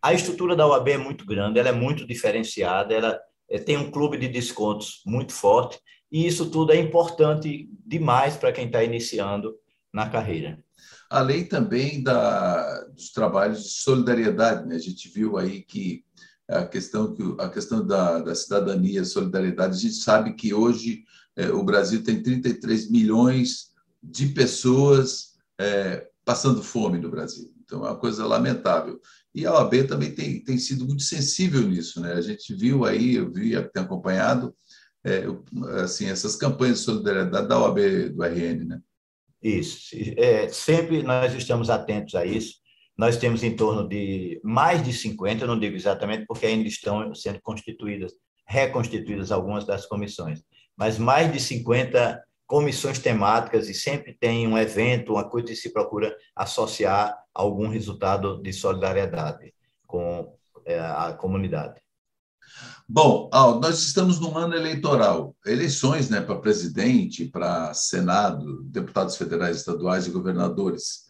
A 0.00 0.14
estrutura 0.14 0.54
da 0.54 0.66
OAB 0.66 0.88
é 0.88 0.98
muito 0.98 1.26
grande, 1.26 1.58
ela 1.58 1.70
é 1.70 1.72
muito 1.72 2.06
diferenciada, 2.06 2.94
ela 2.94 3.20
é, 3.50 3.58
tem 3.58 3.76
um 3.76 3.90
clube 3.90 4.16
de 4.16 4.28
descontos 4.28 5.02
muito 5.04 5.32
forte, 5.32 5.78
e 6.10 6.26
isso 6.26 6.50
tudo 6.50 6.72
é 6.72 6.76
importante 6.76 7.68
demais 7.84 8.36
para 8.36 8.52
quem 8.52 8.66
está 8.66 8.82
iniciando 8.82 9.54
na 9.92 10.08
carreira. 10.08 10.62
Além 11.10 11.44
também 11.44 12.02
da, 12.02 12.84
dos 12.84 13.10
trabalhos 13.10 13.64
de 13.64 13.70
solidariedade, 13.70 14.66
né? 14.66 14.76
a 14.76 14.78
gente 14.78 15.08
viu 15.08 15.36
aí 15.36 15.62
que 15.62 16.04
a 16.48 16.64
questão, 16.64 17.16
a 17.38 17.48
questão 17.48 17.84
da, 17.84 18.20
da 18.20 18.34
cidadania, 18.34 19.04
solidariedade, 19.04 19.76
a 19.76 19.80
gente 19.80 19.94
sabe 19.94 20.34
que 20.34 20.54
hoje 20.54 21.04
é, 21.36 21.50
o 21.50 21.64
Brasil 21.64 22.02
tem 22.04 22.22
33 22.22 22.90
milhões 22.90 23.70
de 24.02 24.26
pessoas 24.28 25.34
é, 25.60 26.08
passando 26.24 26.62
fome 26.62 26.98
no 26.98 27.10
Brasil. 27.10 27.52
Então, 27.64 27.84
é 27.84 27.90
uma 27.90 27.96
coisa 27.96 28.26
lamentável. 28.26 29.00
E 29.34 29.46
a 29.46 29.52
OAB 29.52 29.86
também 29.86 30.12
tem, 30.12 30.42
tem 30.42 30.58
sido 30.58 30.84
muito 30.84 31.02
sensível 31.02 31.62
nisso. 31.62 32.00
Né? 32.00 32.12
A 32.12 32.20
gente 32.20 32.54
viu 32.54 32.84
aí, 32.84 33.14
eu 33.14 33.32
vi, 33.32 33.50
tem 33.70 33.82
acompanhado, 33.82 34.54
é, 35.04 35.24
assim, 35.82 36.06
essas 36.06 36.34
campanhas 36.34 36.78
de 36.78 36.84
solidariedade 36.84 37.48
da 37.48 37.60
OAB 37.60 37.78
do 38.12 38.24
RN. 38.24 38.64
Né? 38.64 38.80
Isso. 39.42 39.96
É, 40.16 40.48
sempre 40.48 41.02
nós 41.02 41.34
estamos 41.34 41.70
atentos 41.70 42.14
a 42.14 42.24
isso. 42.24 42.60
Nós 42.96 43.16
temos 43.16 43.42
em 43.42 43.56
torno 43.56 43.88
de 43.88 44.40
mais 44.44 44.82
de 44.82 44.92
50, 44.92 45.44
eu 45.44 45.48
não 45.48 45.58
digo 45.58 45.74
exatamente, 45.74 46.26
porque 46.26 46.44
ainda 46.44 46.68
estão 46.68 47.14
sendo 47.14 47.40
constituídas, 47.40 48.12
reconstituídas 48.46 49.32
algumas 49.32 49.64
das 49.64 49.86
comissões, 49.86 50.42
mas 50.76 50.98
mais 50.98 51.32
de 51.32 51.40
50 51.40 52.22
comissões 52.46 52.98
temáticas 52.98 53.68
e 53.68 53.74
sempre 53.74 54.12
tem 54.12 54.46
um 54.46 54.58
evento, 54.58 55.12
uma 55.12 55.28
coisa 55.28 55.46
que 55.46 55.56
se 55.56 55.72
procura 55.72 56.14
associar 56.34 57.16
algum 57.32 57.68
resultado 57.68 58.42
de 58.42 58.52
solidariedade 58.52 59.54
com 59.86 60.36
é, 60.66 60.78
a 60.78 61.12
comunidade. 61.12 61.80
Bom, 62.88 63.30
nós 63.62 63.82
estamos 63.82 64.18
num 64.18 64.36
ano 64.36 64.54
eleitoral, 64.54 65.36
eleições 65.46 66.10
né, 66.10 66.20
para 66.20 66.40
presidente, 66.40 67.24
para 67.24 67.72
Senado, 67.72 68.64
deputados 68.64 69.16
federais, 69.16 69.58
estaduais 69.58 70.06
e 70.06 70.10
governadores. 70.10 71.08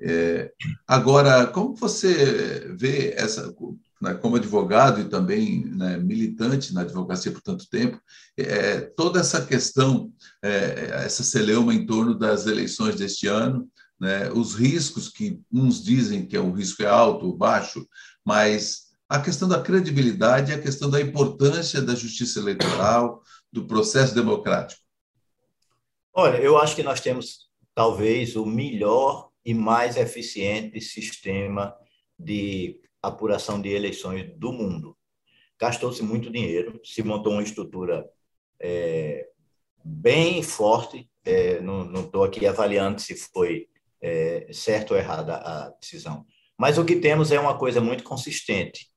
É, 0.00 0.52
agora, 0.86 1.46
como 1.46 1.74
você 1.76 2.74
vê 2.76 3.14
essa, 3.16 3.54
né, 4.02 4.14
como 4.14 4.36
advogado 4.36 5.00
e 5.00 5.08
também 5.08 5.64
né, 5.66 5.96
militante 5.98 6.74
na 6.74 6.80
advocacia 6.80 7.30
por 7.30 7.40
tanto 7.40 7.68
tempo, 7.68 8.00
é, 8.36 8.80
toda 8.80 9.20
essa 9.20 9.44
questão, 9.44 10.12
é, 10.42 11.04
essa 11.04 11.22
celeuma 11.22 11.72
em 11.72 11.86
torno 11.86 12.14
das 12.18 12.46
eleições 12.46 12.96
deste 12.96 13.28
ano, 13.28 13.68
né, 14.00 14.30
os 14.32 14.54
riscos 14.54 15.08
que 15.08 15.40
uns 15.52 15.82
dizem 15.82 16.26
que 16.26 16.36
é, 16.36 16.40
o 16.40 16.52
risco 16.52 16.82
é 16.82 16.86
alto 16.86 17.26
ou 17.26 17.36
baixo, 17.36 17.86
mas 18.24 18.83
a 19.14 19.22
questão 19.22 19.48
da 19.48 19.62
credibilidade 19.62 20.50
e 20.50 20.54
a 20.54 20.60
questão 20.60 20.90
da 20.90 21.00
importância 21.00 21.80
da 21.80 21.94
justiça 21.94 22.40
eleitoral, 22.40 23.22
do 23.52 23.64
processo 23.64 24.12
democrático. 24.12 24.82
Olha, 26.12 26.38
eu 26.38 26.58
acho 26.58 26.74
que 26.74 26.82
nós 26.82 27.00
temos 27.00 27.48
talvez 27.72 28.34
o 28.34 28.44
melhor 28.44 29.30
e 29.44 29.54
mais 29.54 29.96
eficiente 29.96 30.80
sistema 30.80 31.76
de 32.18 32.80
apuração 33.00 33.60
de 33.60 33.68
eleições 33.68 34.32
do 34.36 34.52
mundo. 34.52 34.96
Gastou-se 35.60 36.02
muito 36.02 36.28
dinheiro, 36.28 36.80
se 36.82 37.00
montou 37.04 37.34
uma 37.34 37.42
estrutura 37.42 38.04
é, 38.58 39.28
bem 39.84 40.42
forte. 40.42 41.08
É, 41.24 41.60
não 41.60 42.00
estou 42.00 42.24
aqui 42.24 42.44
avaliando 42.48 43.00
se 43.00 43.14
foi 43.14 43.68
é, 44.02 44.48
certo 44.52 44.90
ou 44.90 44.96
errada 44.96 45.36
a 45.36 45.68
decisão. 45.80 46.26
Mas 46.58 46.78
o 46.78 46.84
que 46.84 46.96
temos 46.96 47.30
é 47.30 47.38
uma 47.38 47.56
coisa 47.56 47.80
muito 47.80 48.02
consistente. 48.02 48.92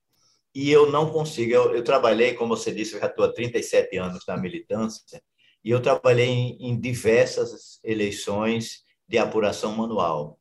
E 0.58 0.72
eu 0.72 0.90
não 0.90 1.08
consigo. 1.08 1.52
Eu, 1.52 1.72
eu 1.76 1.84
trabalhei, 1.84 2.34
como 2.34 2.56
você 2.56 2.72
disse, 2.72 2.94
eu 2.94 2.98
já 2.98 3.06
estou 3.06 3.24
há 3.24 3.32
37 3.32 3.96
anos 3.96 4.26
na 4.26 4.36
militância, 4.36 5.22
e 5.64 5.70
eu 5.70 5.80
trabalhei 5.80 6.26
em, 6.26 6.56
em 6.58 6.80
diversas 6.80 7.78
eleições 7.84 8.82
de 9.06 9.18
apuração 9.18 9.70
manual. 9.76 10.36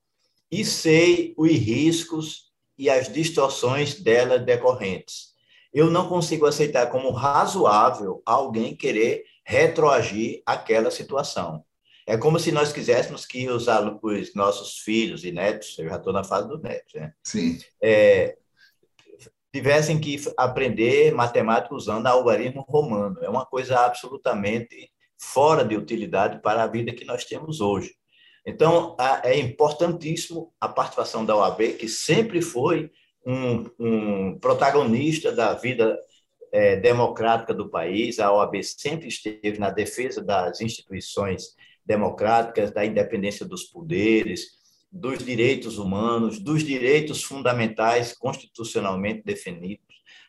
E 0.51 0.65
sei 0.65 1.35
os 1.37 1.51
riscos 1.51 2.51
e 2.75 2.89
as 2.89 3.13
distorções 3.13 4.01
dela 4.01 4.39
decorrentes. 4.39 5.35
Eu 5.71 5.91
não 5.91 6.09
consigo 6.09 6.47
aceitar 6.47 6.87
como 6.87 7.11
razoável 7.11 8.23
alguém 8.25 8.75
querer 8.75 9.23
retroagir 9.45 10.41
aquela 10.47 10.89
situação. 10.89 11.63
É 12.07 12.17
como 12.17 12.39
se 12.39 12.51
nós 12.51 12.73
quiséssemos 12.73 13.23
que 13.23 13.47
os, 13.49 13.67
os 14.01 14.33
nossos 14.33 14.79
filhos 14.79 15.23
e 15.23 15.31
netos, 15.31 15.77
eu 15.77 15.87
já 15.87 15.97
estou 15.97 16.11
na 16.11 16.23
fase 16.23 16.47
dos 16.47 16.59
netos, 16.59 16.95
né? 16.95 17.13
Sim. 17.21 17.59
É, 17.79 18.35
tivessem 19.57 19.99
que 19.99 20.21
aprender 20.37 21.11
matemática 21.11 21.73
usando 21.73 22.05
algarismo 22.05 22.63
romano. 22.69 23.17
É 23.23 23.29
uma 23.29 23.43
coisa 23.43 23.79
absolutamente 23.79 24.91
fora 25.19 25.65
de 25.65 25.75
utilidade 25.75 26.39
para 26.43 26.61
a 26.61 26.67
vida 26.67 26.93
que 26.93 27.03
nós 27.03 27.25
temos 27.25 27.59
hoje. 27.59 27.95
Então, 28.45 28.95
é 29.23 29.37
importantíssimo 29.39 30.53
a 30.61 30.69
participação 30.69 31.25
da 31.25 31.35
OAB, 31.35 31.73
que 31.73 31.87
sempre 31.89 32.39
foi 32.39 32.91
um, 33.25 33.65
um 33.79 34.39
protagonista 34.39 35.31
da 35.31 35.53
vida 35.53 35.97
é, 36.51 36.75
democrática 36.75 37.51
do 37.51 37.67
país. 37.67 38.19
A 38.19 38.31
OAB 38.31 38.63
sempre 38.63 39.07
esteve 39.07 39.57
na 39.57 39.71
defesa 39.71 40.23
das 40.23 40.61
instituições 40.61 41.55
democráticas, 41.83 42.69
da 42.71 42.85
independência 42.85 43.43
dos 43.43 43.63
poderes, 43.63 44.56
dos 44.91 45.23
direitos 45.23 45.77
humanos, 45.77 46.39
dos 46.39 46.63
direitos 46.63 47.23
fundamentais 47.23 48.13
constitucionalmente 48.13 49.23
definidos. 49.23 49.85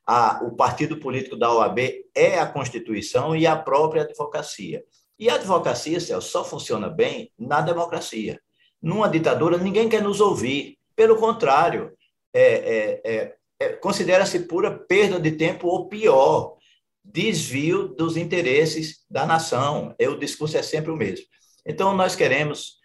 A, 0.07 0.41
o 0.43 0.57
partido 0.57 0.97
político 0.99 1.37
da 1.37 1.53
OAB 1.53 1.79
é 2.15 2.39
a 2.39 2.47
Constituição 2.47 3.37
e 3.37 3.47
a 3.47 3.57
própria 3.57 4.03
advocacia. 4.03 4.83
E 5.19 5.29
a 5.29 5.35
advocacia, 5.35 6.01
Celso, 6.01 6.31
só 6.31 6.45
funciona 6.45 6.89
bem 6.89 7.31
na 7.39 7.61
democracia. 7.61 8.41
Numa 8.81 9.09
ditadura, 9.09 9.59
ninguém 9.59 9.89
quer 9.89 10.03
nos 10.03 10.21
ouvir. 10.21 10.79
Pelo 10.95 11.17
contrário, 11.17 11.93
é, 12.33 12.43
é, 12.43 13.01
é, 13.05 13.35
é, 13.61 13.69
considera-se 13.75 14.41
pura 14.41 14.71
perda 14.71 15.19
de 15.19 15.33
tempo 15.33 15.67
ou 15.67 15.89
pior, 15.89 16.57
desvio 17.05 17.89
dos 17.89 18.17
interesses 18.17 19.05
da 19.11 19.27
nação. 19.27 19.95
o 20.01 20.15
discurso 20.15 20.57
é 20.57 20.63
sempre 20.63 20.91
o 20.91 20.97
mesmo. 20.97 21.27
Então, 21.67 21.95
nós 21.95 22.15
queremos 22.15 22.78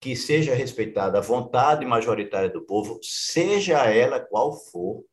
que 0.00 0.14
seja 0.14 0.54
respeitada 0.54 1.18
a 1.18 1.22
vontade 1.22 1.84
majoritária 1.84 2.48
do 2.48 2.62
povo, 2.62 2.98
seja 3.02 3.78
ela 3.90 4.20
qual 4.20 4.52
for, 4.52 5.04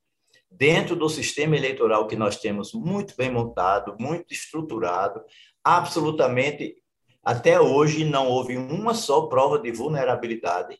dentro 0.50 0.96
do 0.96 1.10
sistema 1.10 1.56
eleitoral 1.56 2.08
que 2.08 2.15
nós 2.15 2.38
temos 2.38 2.74
muito 2.74 3.15
bem 3.15 3.32
montado, 3.32 3.96
muito 4.00 4.34
estruturado, 4.34 5.24
absolutamente, 5.63 6.76
até 7.24 7.60
hoje, 7.60 8.06
não 8.06 8.28
houve 8.28 8.58
uma 8.58 8.93
só 8.93 9.28
prova 9.28 9.58
de 9.58 9.72
vulnerabilidade. 9.72 10.78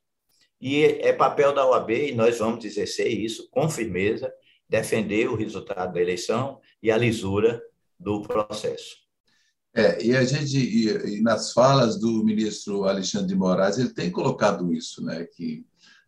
E 0.60 0.84
é 0.84 1.12
papel 1.12 1.54
da 1.54 1.66
OAB, 1.66 1.92
e 1.92 2.16
nós 2.16 2.38
vamos 2.38 2.64
exercer 2.64 3.08
isso 3.08 3.50
com 3.50 3.70
firmeza, 3.70 4.32
defender 4.68 5.30
o 5.30 5.36
resultado 5.36 5.94
da 5.94 6.02
eleição 6.02 6.60
e 6.82 6.92
a 6.92 6.98
lisura 6.98 7.62
do 8.00 8.22
processo. 8.22 9.03
É, 9.76 10.04
e 10.06 10.16
a 10.16 10.24
gente, 10.24 10.58
e, 10.58 11.18
e 11.18 11.22
nas 11.22 11.52
falas 11.52 12.00
do 12.00 12.24
ministro 12.24 12.86
Alexandre 12.86 13.28
de 13.28 13.36
Moraes, 13.36 13.78
ele 13.78 13.90
tem 13.90 14.12
colocado 14.12 14.72
isso, 14.72 15.04
né, 15.04 15.26
que 15.26 15.66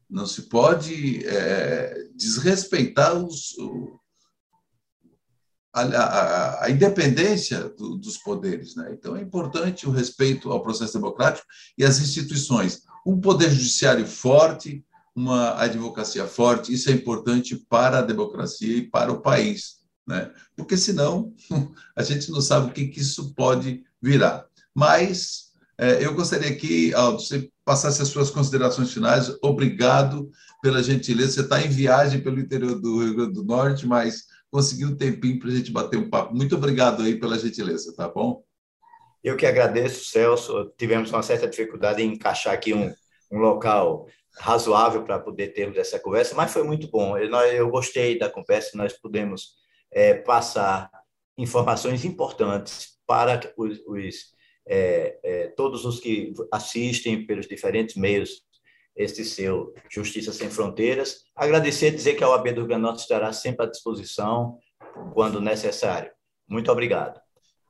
não 0.07 0.27
se 0.27 0.43
pode 0.43 1.25
é, 1.25 2.07
desrespeitar 2.15 3.17
os, 3.17 3.55
a, 5.73 5.81
a, 5.81 6.65
a 6.65 6.69
independência 6.69 7.69
do, 7.69 7.97
dos 7.97 8.17
poderes. 8.19 8.75
Né? 8.75 8.91
Então, 8.93 9.15
é 9.15 9.21
importante 9.21 9.87
o 9.87 9.91
respeito 9.91 10.51
ao 10.51 10.61
processo 10.61 10.93
democrático 10.93 11.45
e 11.77 11.83
às 11.83 11.99
instituições. 11.99 12.83
Um 13.05 13.19
poder 13.19 13.49
judiciário 13.49 14.05
forte, 14.05 14.85
uma 15.15 15.59
advocacia 15.61 16.27
forte, 16.27 16.73
isso 16.73 16.89
é 16.89 16.93
importante 16.93 17.55
para 17.55 17.99
a 17.99 18.03
democracia 18.03 18.77
e 18.77 18.89
para 18.89 19.11
o 19.11 19.21
país, 19.21 19.84
né? 20.07 20.31
porque 20.55 20.77
senão 20.77 21.33
a 21.95 22.03
gente 22.03 22.31
não 22.31 22.41
sabe 22.41 22.69
o 22.69 22.73
que, 22.73 22.87
que 22.87 22.99
isso 22.99 23.33
pode 23.33 23.83
virar. 24.01 24.45
Mas 24.73 25.51
é, 25.77 26.05
eu 26.05 26.13
gostaria 26.13 26.55
que, 26.55 26.93
Aldo, 26.93 27.19
você 27.19 27.49
passasse 27.63 28.01
as 28.01 28.09
suas 28.09 28.29
considerações 28.29 28.93
finais. 28.93 29.35
Obrigado 29.41 30.29
pela 30.61 30.83
gentileza. 30.83 31.31
Você 31.31 31.41
está 31.41 31.61
em 31.61 31.69
viagem 31.69 32.21
pelo 32.21 32.39
interior 32.39 32.79
do 32.79 33.03
Rio 33.03 33.15
Grande 33.15 33.33
do 33.33 33.43
Norte, 33.43 33.87
mas 33.87 34.25
conseguiu 34.51 34.89
um 34.89 34.95
tempinho 34.95 35.39
para 35.39 35.49
a 35.49 35.51
gente 35.51 35.71
bater 35.71 35.97
um 35.97 36.09
papo. 36.09 36.35
Muito 36.35 36.55
obrigado 36.55 37.01
aí 37.01 37.19
pela 37.19 37.37
gentileza, 37.37 37.93
tá 37.95 38.07
bom? 38.07 38.43
Eu 39.23 39.35
que 39.35 39.45
agradeço, 39.45 40.05
Celso. 40.05 40.71
Tivemos 40.77 41.11
uma 41.11 41.23
certa 41.23 41.47
dificuldade 41.47 42.01
em 42.01 42.13
encaixar 42.13 42.53
aqui 42.53 42.73
um, 42.73 42.93
um 43.31 43.39
local 43.39 44.07
razoável 44.37 45.03
para 45.03 45.19
poder 45.19 45.47
termos 45.49 45.77
essa 45.77 45.99
conversa, 45.99 46.35
mas 46.35 46.53
foi 46.53 46.63
muito 46.63 46.87
bom. 46.89 47.17
Eu, 47.17 47.29
eu 47.33 47.69
gostei 47.69 48.19
da 48.19 48.29
conversa, 48.29 48.77
nós 48.77 48.93
pudemos 48.93 49.55
é, 49.95 50.13
passar 50.13 50.91
informações 51.37 52.03
importantes 52.03 52.99
para 53.07 53.53
os, 53.57 53.79
os 53.87 54.35
é, 54.67 55.19
é, 55.23 55.47
todos 55.49 55.85
os 55.85 55.99
que 55.99 56.33
assistem 56.51 57.25
pelos 57.25 57.47
diferentes 57.47 57.95
meios 57.95 58.43
este 58.95 59.25
seu 59.25 59.73
Justiça 59.89 60.31
Sem 60.31 60.49
Fronteiras. 60.49 61.25
Agradecer 61.35 61.87
e 61.87 61.95
dizer 61.95 62.15
que 62.15 62.23
a 62.23 62.29
OAB 62.29 62.53
do 62.53 62.65
Rio 62.65 62.95
estará 62.95 63.31
sempre 63.33 63.65
à 63.65 63.69
disposição 63.69 64.57
quando 65.13 65.41
necessário. 65.41 66.11
Muito 66.47 66.71
obrigado. 66.71 67.19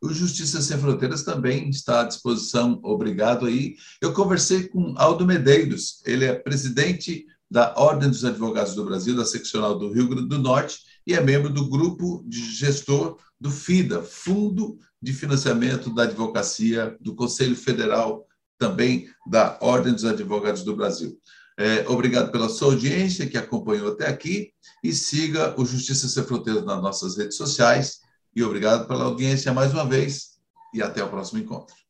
O 0.02 0.14
Justiça 0.14 0.62
Sem 0.62 0.78
Fronteiras 0.78 1.24
também 1.24 1.70
está 1.70 2.02
à 2.02 2.04
disposição. 2.04 2.80
Obrigado 2.84 3.48
aí. 3.48 3.76
Eu 4.00 4.14
conversei 4.14 4.68
com 4.68 4.94
Aldo 4.98 5.26
Medeiros, 5.26 6.04
ele 6.06 6.26
é 6.26 6.36
presidente 6.36 7.26
da 7.50 7.74
Ordem 7.76 8.10
dos 8.10 8.24
Advogados 8.24 8.76
do 8.76 8.86
Brasil, 8.86 9.16
da 9.16 9.26
seccional 9.26 9.78
do 9.78 9.92
Rio 9.92 10.08
Grande 10.08 10.28
do 10.28 10.40
Norte, 10.40 10.80
e 11.06 11.14
é 11.14 11.22
membro 11.22 11.50
do 11.50 11.70
grupo 11.70 12.24
de 12.26 12.52
gestor 12.52 13.18
do 13.40 13.52
FIDA, 13.52 14.02
Fundo 14.02 14.78
de 15.02 15.14
Financiamento 15.14 15.94
da 15.94 16.04
Advocacia 16.04 16.98
do 17.00 17.16
Conselho 17.16 17.56
Federal 17.56 18.26
também 18.58 19.08
da 19.28 19.58
Ordem 19.62 19.94
dos 19.94 20.06
Advogados 20.06 20.64
do 20.64 20.76
Brasil. 20.76 21.20
É, 21.58 21.88
obrigado 21.88 22.32
pela 22.32 22.50
sua 22.50 22.74
audiência 22.74 23.28
que 23.28 23.38
acompanhou 23.38 23.92
até 23.92 24.08
aqui 24.08 24.52
e 24.84 24.92
siga 24.92 25.54
o 25.60 25.66
Justiça 25.66 26.08
Sem 26.08 26.24
Fronteiras 26.24 26.66
nas 26.66 26.82
nossas 26.82 27.18
redes 27.18 27.38
sociais. 27.38 28.00
E 28.36 28.44
obrigado 28.44 28.88
pela 28.88 29.06
audiência 29.06 29.54
mais 29.54 29.72
uma 29.72 29.86
vez 29.86 30.36
e 30.74 30.82
até 30.82 31.04
o 31.04 31.10
próximo 31.10 31.40
encontro. 31.40 31.85